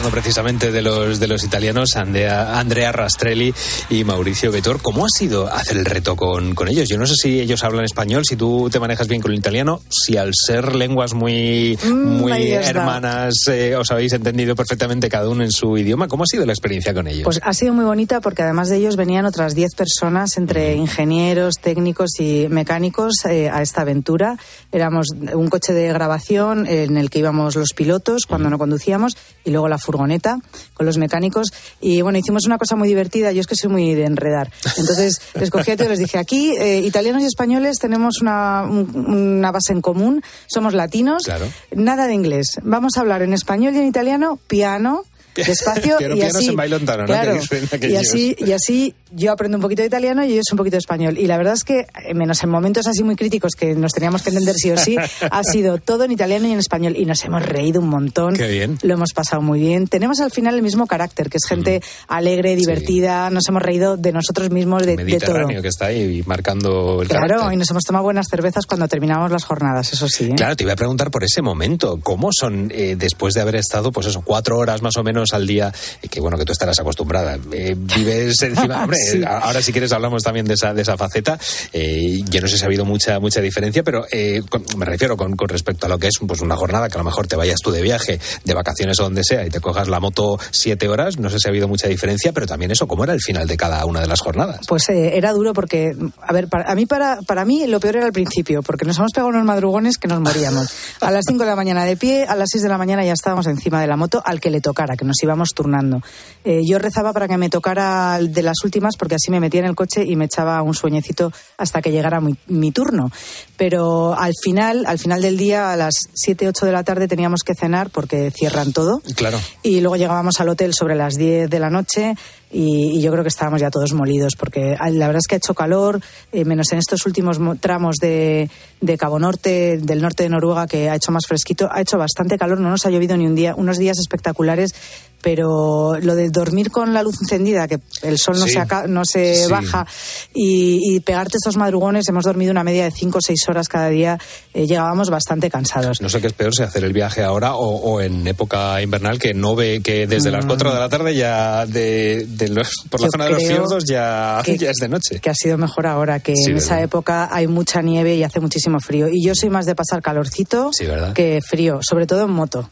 [0.00, 3.52] Hablando precisamente de los de los italianos, Andrea, Andrea Rastrelli
[3.90, 4.80] y Mauricio Vettor.
[4.80, 6.88] ¿Cómo ha sido hacer el reto con, con ellos?
[6.88, 9.82] Yo no sé si ellos hablan español, si tú te manejas bien con el italiano,
[9.90, 12.78] si al ser lenguas muy, muy has dado.
[12.78, 16.08] hermanas eh, os habéis entendido perfectamente cada uno en su idioma.
[16.08, 17.24] ¿Cómo ha sido la experiencia con ellos?
[17.24, 21.56] Pues ha sido muy bonita porque además de ellos venían otras 10 personas, entre ingenieros,
[21.60, 24.38] técnicos y mecánicos, eh, a esta aventura.
[24.72, 29.50] Éramos un coche de grabación en el que íbamos los pilotos cuando no conducíamos y
[29.50, 30.38] luego la furgoneta
[30.74, 31.48] con los mecánicos.
[31.80, 33.32] Y bueno, hicimos una cosa muy divertida.
[33.32, 34.50] Yo es que soy muy de enredar.
[34.76, 38.62] Entonces les cogí a todos y les dije, aquí eh, italianos y españoles tenemos una,
[38.62, 41.46] un- una base en común, somos latinos, Claro.
[41.74, 42.58] nada de inglés.
[42.62, 45.02] Vamos a hablar en español y en italiano, piano,
[45.34, 47.04] despacio y así en ¿no?
[47.06, 50.58] claro, dicen y así y así yo aprendo un poquito de italiano y ellos un
[50.58, 53.52] poquito de español y la verdad es que eh, menos en momentos así muy críticos
[53.58, 54.96] que nos teníamos que entender sí o sí
[55.30, 58.48] ha sido todo en italiano y en español y nos hemos reído un montón Qué
[58.48, 58.78] bien.
[58.82, 62.56] lo hemos pasado muy bien tenemos al final el mismo carácter que es gente alegre
[62.56, 67.08] divertida nos hemos reído de nosotros mismos de, de todo que está ahí marcando el
[67.08, 67.52] claro carácter.
[67.52, 70.34] y nos hemos tomado buenas cervezas cuando terminamos las jornadas eso sí ¿eh?
[70.40, 72.00] Claro, te iba a preguntar por ese momento.
[72.02, 75.32] ¿Cómo son, eh, después de haber estado, pues eso, cuatro horas más o menos menos
[75.34, 77.38] al día, eh, que bueno, que tú estarás acostumbrada.
[77.52, 79.22] Eh, vives encima, hombre, Sí.
[79.24, 81.38] a- ahora si quieres hablamos también de esa, de esa faceta.
[81.72, 85.16] Eh, yo no sé si ha habido mucha, mucha diferencia, pero eh, con- me refiero
[85.16, 87.36] con, con respecto a lo que es pues una jornada, que a lo mejor te
[87.36, 90.88] vayas tú de viaje, de vacaciones o donde sea, y te cojas la moto siete
[90.88, 93.46] horas, no sé si ha habido mucha diferencia, pero también eso, ¿cómo era el final
[93.46, 94.60] de cada una de las jornadas?
[94.68, 95.92] Pues eh, era duro porque,
[96.22, 98.98] a ver, para, a mí para, para mí lo peor era al principio, porque nos
[98.98, 100.68] hemos pegado unos madrugones que nos moríamos.
[101.00, 103.12] A las 5 de la mañana de pie, a las 6 de la mañana ya
[103.12, 106.00] estábamos encima de la moto al que le tocara, que nos íbamos turnando.
[106.44, 109.66] Eh, yo rezaba para que me tocara de las últimas porque así me metía en
[109.66, 113.10] el coche y me echaba un sueñecito hasta que llegara mi, mi turno.
[113.56, 117.40] Pero al final, al final del día, a las 7, 8 de la tarde teníamos
[117.42, 119.02] que cenar porque cierran todo.
[119.16, 119.38] Claro.
[119.62, 122.14] Y luego llegábamos al hotel sobre las 10 de la noche
[122.52, 125.36] y, y yo creo que estábamos ya todos molidos porque ah, la verdad es que
[125.36, 126.00] ha hecho calor,
[126.32, 130.66] eh, menos en estos últimos mo- tramos de, de Cabo Norte, del norte de Noruega,
[130.66, 131.68] que ha hecho más fresquito.
[131.70, 134.74] Ha hecho bastante calor, no nos ha llovido ni un día, unos días espectaculares,
[135.22, 138.52] pero lo de dormir con la luz encendida, que el sol no Sí.
[138.52, 139.50] se, aca- no se Sí.
[139.50, 139.86] baja,
[140.34, 143.88] y, y pegarte estos madrugones, hemos dormido una media de 5 o 6 horas cada
[143.88, 144.18] día,
[144.54, 146.00] eh, llegábamos bastante cansados.
[146.00, 149.18] No sé qué es peor, si hacer el viaje ahora o, o en época invernal,
[149.18, 153.00] que no ve que desde las 4 de la tarde ya de, de los- por
[153.00, 155.20] la Yo zona de los fiordos ya, que- ya es de noche.
[155.20, 156.84] que ha sido mejor ahora, que Sí, en esa ¿verdad?
[156.84, 159.08] época hay mucha nieve y hace muchísimo frío.
[159.08, 160.70] Y yo soy más de pasar calorcito
[161.14, 162.70] que frío, sobre todo en moto.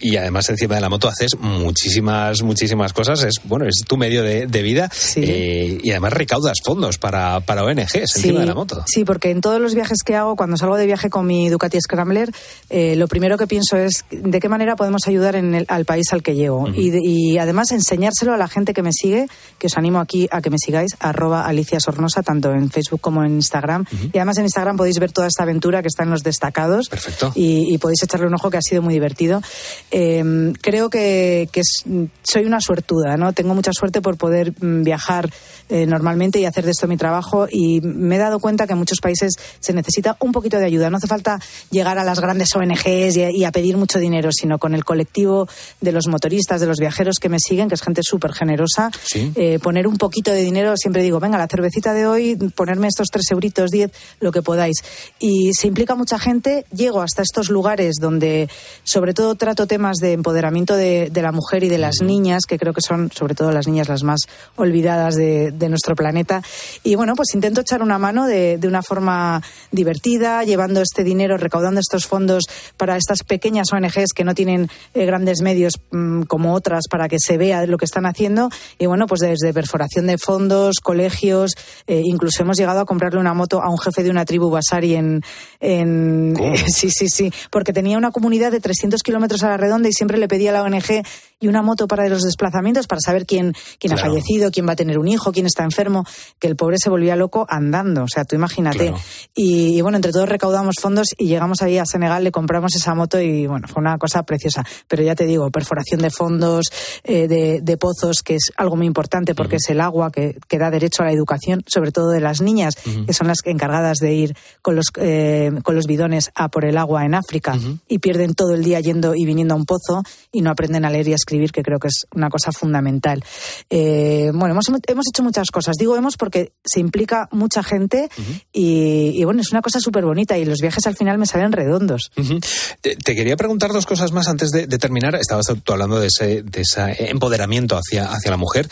[0.00, 1.32] Y además encima de la moto haces
[1.66, 3.22] muchísimas, muchísimas cosas.
[3.24, 7.64] Es bueno, es tu medio de, de vida eh, y además recaudas fondos para, para
[7.64, 8.84] ONGs encima de la moto.
[8.86, 11.78] Sí, porque en todos los viajes que hago, cuando salgo de viaje con mi Ducati
[11.80, 12.30] Scrambler,
[12.70, 16.06] eh, lo primero que pienso es de qué manera podemos ayudar en el- al país
[16.12, 16.68] al que llego.
[16.74, 19.26] y, de- y además enseñárselo a la gente que me sigue,
[19.58, 23.24] que os animo aquí a que me sigáis, arroba Alicia Sornosa, tanto en Facebook como
[23.24, 23.84] en Instagram.
[24.12, 26.88] Y además en Instagram podéis ver toda esta aventura que está en los destacados.
[26.88, 27.32] Perfecto.
[27.34, 29.42] Y, y podéis echarle un ojo que ha sido muy divertido.
[29.90, 31.84] Eh, creo que, que es-
[32.22, 33.32] soy una suertuda, ¿no?
[33.32, 35.32] Tengo mucha suerte por poder mm, viajar
[35.70, 38.78] eh, normalmente y hacer de esto mi trabajo y me he dado cuenta que en
[38.78, 40.90] muchos países se necesita un poquito de ayuda.
[40.90, 41.40] No hace falta
[41.70, 45.48] llegar a las grandes ONGs y, y a pedir mucho dinero, sino con el colectivo
[45.80, 49.32] de los motoristas, de los viajeros que me siguen, que es gente súper generosa, Sí.
[49.34, 53.08] eh, poner un poquito de dinero, siempre digo, venga, la cervecita de hoy, ponerme estos
[53.10, 53.90] tres euritos, diez,
[54.20, 54.76] lo que podáis.
[55.18, 58.50] Y se implica mucha gente, llego hasta estos lugares donde
[58.84, 62.58] sobre todo trato temas de empoderamiento de, de la mujer y de las niñas, que
[62.58, 64.20] creo que son sobre todo las niñas las más
[64.56, 66.42] olvidadas de, de nuestro planeta.
[66.82, 71.36] Y bueno, pues intento echar una mano de, de una forma divertida, llevando este dinero,
[71.36, 72.44] recaudando estos fondos
[72.76, 77.16] para estas pequeñas ONGs que no tienen eh, grandes medios mm, como otras para que
[77.18, 78.50] se vea lo que están haciendo.
[78.78, 81.52] Y bueno, pues desde perforación de fondos, colegios,
[81.86, 84.94] eh, incluso hemos llegado a comprarle una moto a un jefe de una tribu basari
[84.94, 85.22] en.
[85.60, 86.34] en
[86.66, 90.18] sí, sí, sí, porque tenía una comunidad de 300 kilómetros a la redonda y siempre
[90.18, 91.02] le pedía a la ONG
[91.38, 94.76] y una moto para los desplazamientos para saber quién, quién ha fallecido, quién va a
[94.76, 96.04] tener un hijo, quién está enfermo,
[96.38, 98.04] que el pobre se volvía loco andando.
[98.04, 98.88] O sea, tú imagínate.
[98.88, 98.96] Claro.
[99.34, 102.94] Y, y bueno, entre todos recaudamos fondos y llegamos ahí a Senegal, le compramos esa
[102.94, 104.64] moto y bueno, fue una cosa preciosa.
[104.88, 106.66] Pero ya te digo, perforación de fondos,
[107.04, 110.58] eh, de, de pozos, que es algo muy importante porque es el agua que, que
[110.58, 112.74] da derecho a la educación, sobre todo de las niñas,
[113.06, 116.78] que son las encargadas de ir con los, eh, con los bidones a por el
[116.78, 117.58] agua en África
[117.88, 120.90] y pierden todo el día yendo y viniendo a un pozo y no aprenden a
[120.90, 123.24] leer y a escribir, que creo que es una cosa fundamental.
[123.68, 125.74] Eh, bueno, hemos, hemos hecho muchas cosas.
[125.76, 128.08] Digo hemos porque se implica mucha gente
[128.52, 131.52] y, y bueno, es una cosa súper bonita y los viajes al final me salen
[131.52, 132.10] redondos.
[132.16, 132.38] Ujú.
[132.80, 135.16] Te, te quería preguntar dos cosas más antes de, de terminar.
[135.16, 138.68] Estabas tú hablando de ese, de ese empoderamiento hacia, hacia la mujer.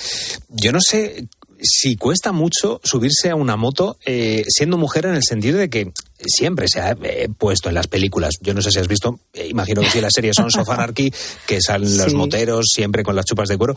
[0.49, 1.27] Yo no sé
[1.61, 5.93] si cuesta mucho subirse a una moto eh, siendo mujer en el sentido de que
[6.29, 8.35] siempre se ha eh, puesto en las películas.
[8.41, 11.13] Yo no sé si has visto, eh, imagino que sí, la serie Sons of Anarchy,
[11.47, 12.17] que salen los Sí.
[12.17, 13.75] moteros siempre con las chupas de cuero.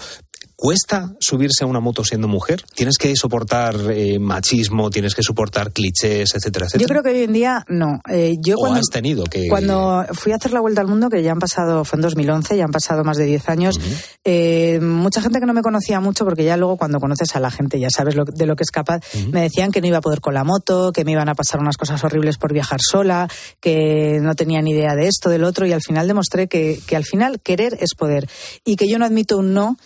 [0.60, 2.64] ¿Cuesta subirse a una moto siendo mujer?
[2.74, 6.82] ¿Tienes que soportar eh, machismo, tienes que soportar clichés, etcétera, etcétera?
[6.82, 8.01] Yo creo que hoy en día no.
[8.10, 9.49] Eh, yo ¿O cuando, has tenido que...?
[9.49, 12.58] Cuando fui a hacer la vuelta al mundo, que ya han pasado, fue en 2011,
[12.58, 13.80] ya han pasado más de 10 años,
[14.24, 17.51] eh, mucha gente que no me conocía mucho, porque ya luego cuando conoces a la
[17.51, 19.01] gente ya sabes lo- de lo que es capaz,
[19.32, 21.60] me decían que no iba a poder con la moto, que me iban a pasar
[21.60, 23.30] unas cosas horribles por viajar sola,
[23.60, 26.95] que no tenía ni idea de esto, del otro, y al final demostré que, que
[26.95, 28.28] al final querer es poder
[28.66, 29.78] y que yo no admito un no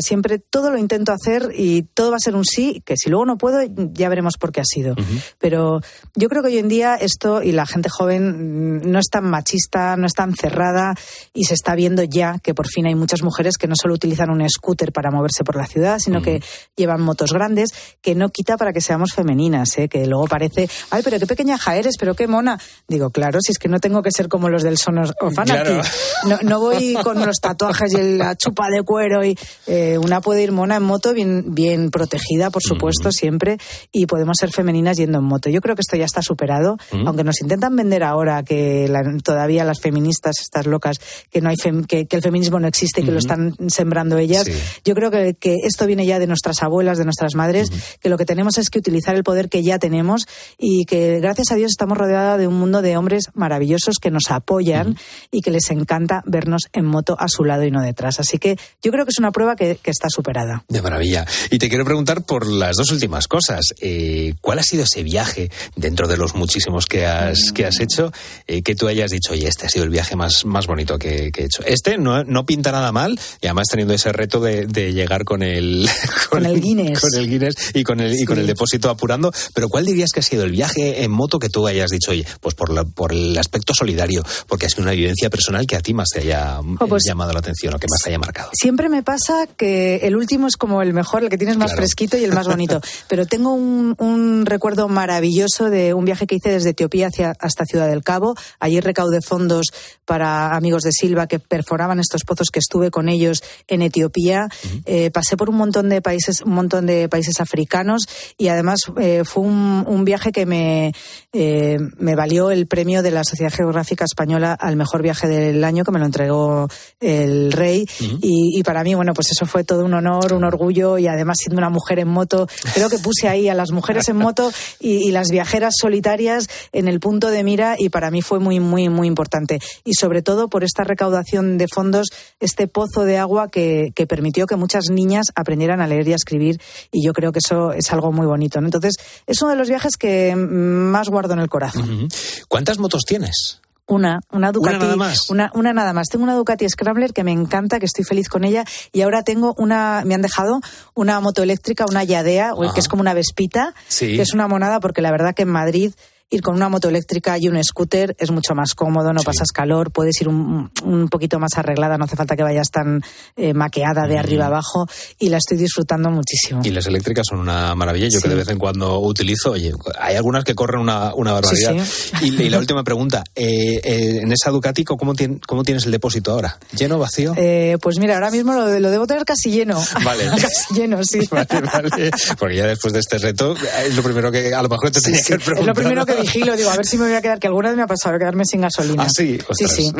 [0.00, 3.26] siempre todo lo intento hacer y todo va a ser un sí, que si luego
[3.26, 3.58] no puedo,
[3.92, 4.94] ya veremos por qué ha sido.
[5.38, 5.80] Pero
[6.14, 9.24] yo creo que hoy en día esto y la gente joven mm, no es tan
[9.24, 10.94] machista, no es tan cerrada
[11.34, 14.30] y se está viendo ya que por fin hay muchas mujeres que no solo utilizan
[14.30, 16.40] un scooter para moverse por la ciudad, sino que
[16.76, 17.70] llevan motos grandes,
[18.00, 19.88] que no quita para que seamos femeninas, ¿eh?
[19.88, 22.60] que luego parece, ay, pero qué pequeña ja eres, pero qué mona.
[22.86, 25.72] Digo, claro, si es que no tengo que ser como los del Sonos of Anarchy.
[25.72, 25.82] Claro.
[26.28, 29.36] No, no voy con los tatuajes y la chupa de cuero y
[29.66, 33.58] eh, una puede ir mona en moto bien, bien protegida, por supuesto, siempre,
[33.92, 35.50] y podemos ser femeninas yendo en moto.
[35.50, 37.06] Yo creo que esto ya está superado, Mm.
[37.06, 40.96] aunque nos intentan vender ahora que la- todavía las feministas, estas locas,
[41.30, 44.44] que no hay fem- que, que el feminismo no existe, que lo están sembrando ellas.
[44.44, 44.52] Sí.
[44.84, 47.70] Yo creo que, que esto viene ya de nuestras abuelas, de nuestras madres,
[48.00, 50.26] que lo que tenemos es que utilizar el poder que ya tenemos
[50.58, 54.30] y que gracias a Dios estamos rodeadas de un mundo de hombres maravillosos que nos
[54.30, 54.96] apoyan
[55.30, 58.20] y que les encanta vernos en moto a su lado y no detrás.
[58.20, 60.64] Así que yo creo que es una prueba que, que está superada.
[60.68, 61.26] De maravilla.
[61.50, 63.66] Y te quiero preguntar por las dos últimas cosas.
[63.80, 68.12] Eh, ¿Cuál ha sido ese viaje dentro de los muchísimos que has, que has hecho
[68.46, 71.30] eh, que tú hayas dicho, oye, este ha sido el viaje más, más bonito que,
[71.32, 71.62] que he hecho?
[71.64, 75.42] Este no, no pinta nada mal y además teniendo ese reto de, de llegar con
[75.42, 75.88] el,
[76.30, 77.00] Con el Guinness.
[77.00, 79.32] con el Guinness y con el, y con el depósito apurando.
[79.54, 82.24] Pero ¿cuál dirías que ha sido el viaje en moto que tú hayas dicho, oye,
[82.40, 85.80] pues por, la- por el aspecto solidario, porque ha sido una vivencia personal que a
[85.80, 88.50] ti más te haya Oh, pues- llamado la atención o que más te haya marcado?
[88.52, 91.82] Siempre me pasa que el último es como el mejor, el que tienes más Claro.
[91.82, 92.80] fresquito y el más bonito.
[93.08, 97.66] Pero tengo un, un recuerdo maravilloso de un viaje que hice desde Etiopía hacia, hasta
[97.66, 98.34] Ciudad del Cabo.
[98.58, 99.66] Allí recaudé fondos
[100.06, 104.48] para amigos de Silva que perforaban estos pozos que estuve con ellos en Etiopía.
[104.86, 108.06] Eh, pasé por un montón de países, un montón de países africanos
[108.38, 110.92] y además eh, fue un, un viaje que me,
[111.34, 115.84] eh, me valió el premio de la Sociedad Geográfica Española al mejor viaje del año
[115.84, 116.66] que me lo entregó
[116.98, 117.84] el rey
[118.22, 121.38] y, y para mí bueno pues eso fue todo un honor un orgullo y además
[121.40, 125.10] siendo una mujer en moto creo que puse ahí a las mujeres en moto y,
[125.10, 129.08] las viajeras solitarias en el punto de mira y para mí fue muy muy muy
[129.08, 134.06] importante y sobre todo por esta recaudación de fondos este pozo de agua que, que
[134.06, 136.60] permitió que muchas niñas aprendieran a leer y a escribir
[136.92, 139.96] y yo creo que eso es algo muy bonito entonces es uno de los viajes
[139.96, 142.08] que más guardo en el corazón.
[142.48, 143.60] ¿Cuántas motos tienes?
[143.86, 144.78] Una, una Ducati.
[144.78, 145.30] nada más?
[145.30, 146.08] Una, una nada más.
[146.08, 148.64] Tengo una Ducati Scrambler que me encanta, que estoy feliz con ella.
[148.92, 150.60] Y ahora tengo una, me han dejado
[150.94, 152.74] una moto eléctrica, una Yadea, Ajá.
[152.74, 154.16] que es como una Vespita, Sí.
[154.16, 155.92] que es una monada porque la verdad que en Madrid
[156.32, 159.90] ir con una moto eléctrica y un scooter es mucho más cómodo, no pasas calor,
[159.90, 163.02] puedes ir un, un poquito más arreglada, no hace falta que vayas tan
[163.36, 164.86] eh, maqueada de arriba abajo
[165.18, 166.60] y la estoy disfrutando muchísimo.
[166.64, 168.06] Y las eléctricas son una maravilla.
[168.08, 168.22] Yo Sí.
[168.22, 171.74] que de vez en cuando utilizo, oye, hay algunas que corren una, una barbaridad.
[171.84, 175.84] Sí, Y, y la última pregunta, eh, eh, en esa Ducati, ¿cómo, tien- ¿cómo tienes
[175.86, 176.58] el depósito ahora?
[176.76, 177.34] ¿Lleno, vacío?
[177.36, 179.82] Eh, pues mira, ahora mismo lo, lo debo tener casi lleno.
[180.04, 180.24] Vale.
[180.40, 181.20] casi lleno, sí.
[181.30, 182.10] Vale, vale.
[182.38, 183.54] Porque ya después de este reto,
[183.84, 185.26] es lo primero que a lo mejor te Sí, tenía sí.
[185.26, 187.38] que haber Es lo primero que vigilo, digo, a ver si me voy a quedar,
[187.38, 189.04] que alguna vez me ha pasado quedarme sin gasolina.
[189.04, 189.70] Ah, sí, sí, ostras.
[189.74, 189.92] sí.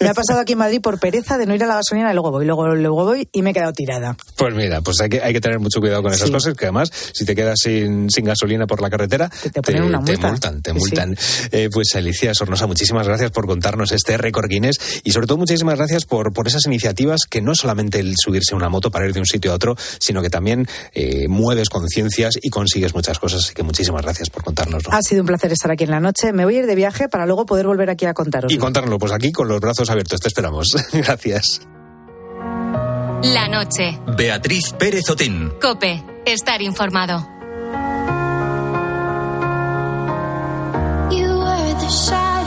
[0.00, 2.14] Me ha pasado aquí en Madrid por pereza de no ir a la gasolina y
[2.14, 4.16] luego voy, luego, luego voy y me he quedado tirada.
[4.36, 6.32] Pues mira, pues hay que, hay que tener mucho cuidado con esas Sí.
[6.32, 10.00] cosas, que además, si te quedas sin, sin gasolina por la carretera, te, ponen una
[10.00, 10.28] multa.
[10.28, 10.78] multan, te Sí, sí.
[10.80, 11.16] multan.
[11.52, 15.76] Eh, pues Alicia Sornosa, muchísimas gracias por contarnos este récord Guinness y sobre todo muchísimas
[15.76, 19.06] gracias por, por esas iniciativas que no es solamente el subirse a una moto para
[19.06, 23.18] ir de un sitio a otro, sino que también eh, mueves conciencias y consigues muchas
[23.18, 23.44] cosas.
[23.44, 24.92] Así que muchísimas gracias por contárnoslo.
[24.92, 26.32] Ha sido un placer estar aquí en la noche.
[26.32, 28.52] Me voy a ir de viaje para luego poder volver aquí a contaros.
[28.52, 30.20] Y contárnoslo, pues aquí con los brazos abiertos.
[30.20, 30.76] Te esperamos.
[30.92, 31.60] gracias.
[33.22, 33.98] La noche.
[34.16, 35.52] Beatriz Pérez Otín.
[35.60, 36.02] Cope.
[36.24, 37.26] Estar informado.
[41.10, 42.46] You were the shadow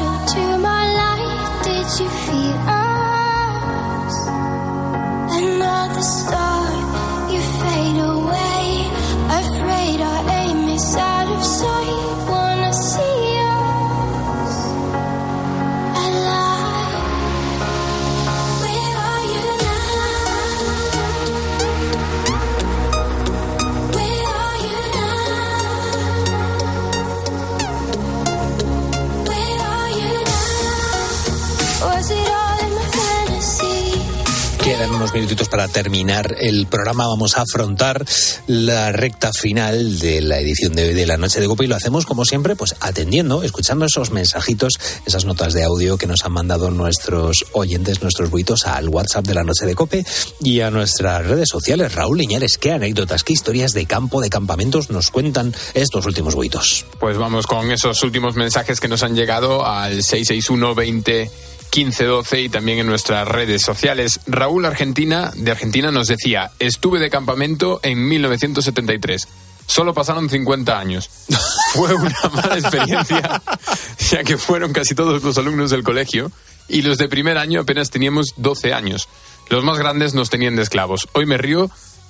[34.79, 37.05] Quedan unos minutitos para terminar el programa.
[37.05, 38.05] Vamos a afrontar
[38.47, 41.75] la recta final de la edición de hoy de la Noche de Copa y lo
[41.75, 46.31] hacemos como siempre, pues atendiendo, escuchando esos mensajitos, esas notas de audio que nos han
[46.31, 50.05] mandado nuestros oyentes, nuestros buitos al WhatsApp de la Noche de Cope
[50.39, 51.93] y a nuestras redes sociales.
[51.93, 56.85] Raúl Liñares, qué anécdotas, qué historias de campo, de campamentos nos cuentan estos últimos buitos.
[57.01, 62.49] Pues vamos con esos últimos mensajes que nos han llegado al 661 20 1512 y
[62.49, 64.19] también en nuestras redes sociales.
[64.27, 69.27] Raúl Argentina de Argentina nos decía, estuve de campamento en 1973.
[69.65, 71.09] Solo pasaron 50 años.
[71.73, 73.41] Fue una mala experiencia,
[74.09, 76.31] ya que fueron casi todos los alumnos del colegio
[76.67, 79.07] y los de primer año apenas teníamos 12 años.
[79.49, 81.07] Los más grandes nos tenían de esclavos.
[81.13, 81.69] Hoy me río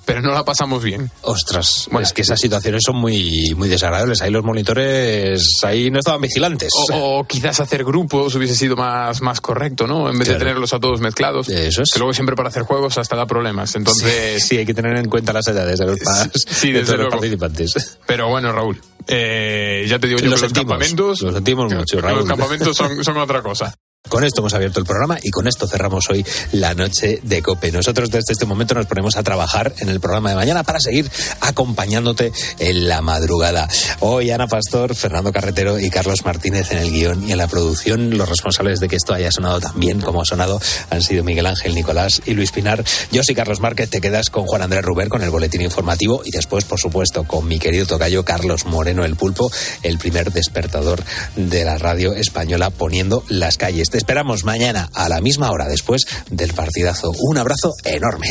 [0.10, 1.12] pero no la pasamos bien.
[1.22, 4.24] Ostras, bueno, es que esas situaciones son muy, muy desagradables.
[4.24, 6.70] Ahí los monitores, ahí no estaban vigilantes.
[6.92, 10.10] O, quizás hacer grupos hubiese sido más, más correcto, ¿no?
[10.10, 11.48] En vez de tenerlos a todos mezclados.
[11.48, 11.92] Eso es.
[11.92, 13.76] Que luego siempre para hacer juegos hasta da problemas.
[13.76, 14.44] Entonces.
[14.44, 16.00] Sí, hay que tener en cuenta las edades de los,
[16.34, 18.00] sí, de todos los participantes.
[18.08, 21.22] Pero bueno, Raúl, eh, ya te digo yo que los campamentos.
[21.22, 22.22] Los sentimos mucho, Raúl.
[22.22, 23.76] Los campamentos son, son otra cosa.
[24.10, 27.72] Con esto hemos abierto el programa y con esto cerramos hoy la noche de Cope.
[27.72, 31.10] Nosotros desde este momento nos ponemos a trabajar en el programa de mañana para seguir
[31.42, 33.68] acompañándote en la madrugada.
[34.00, 38.18] Hoy Ana Pastor, Fernando Carretero y Carlos Martínez en el guion y en la producción.
[38.18, 41.46] Los responsables de que esto haya sonado tan bien como ha sonado han sido Miguel
[41.46, 42.84] Ángel Nicolás y Luis Pinar.
[43.12, 46.32] Yo soy Carlos Márquez, te quedas con Juan Andrés Ruber con el boletín informativo y
[46.32, 49.52] después, por supuesto, con mi querido tocayo Carlos Moreno el Pulpo,
[49.84, 51.04] el primer despertador
[51.36, 56.54] de la radio española poniendo las calles esperamos mañana a la misma hora después del
[56.54, 57.12] partidazo.
[57.20, 58.28] Un abrazo enorme.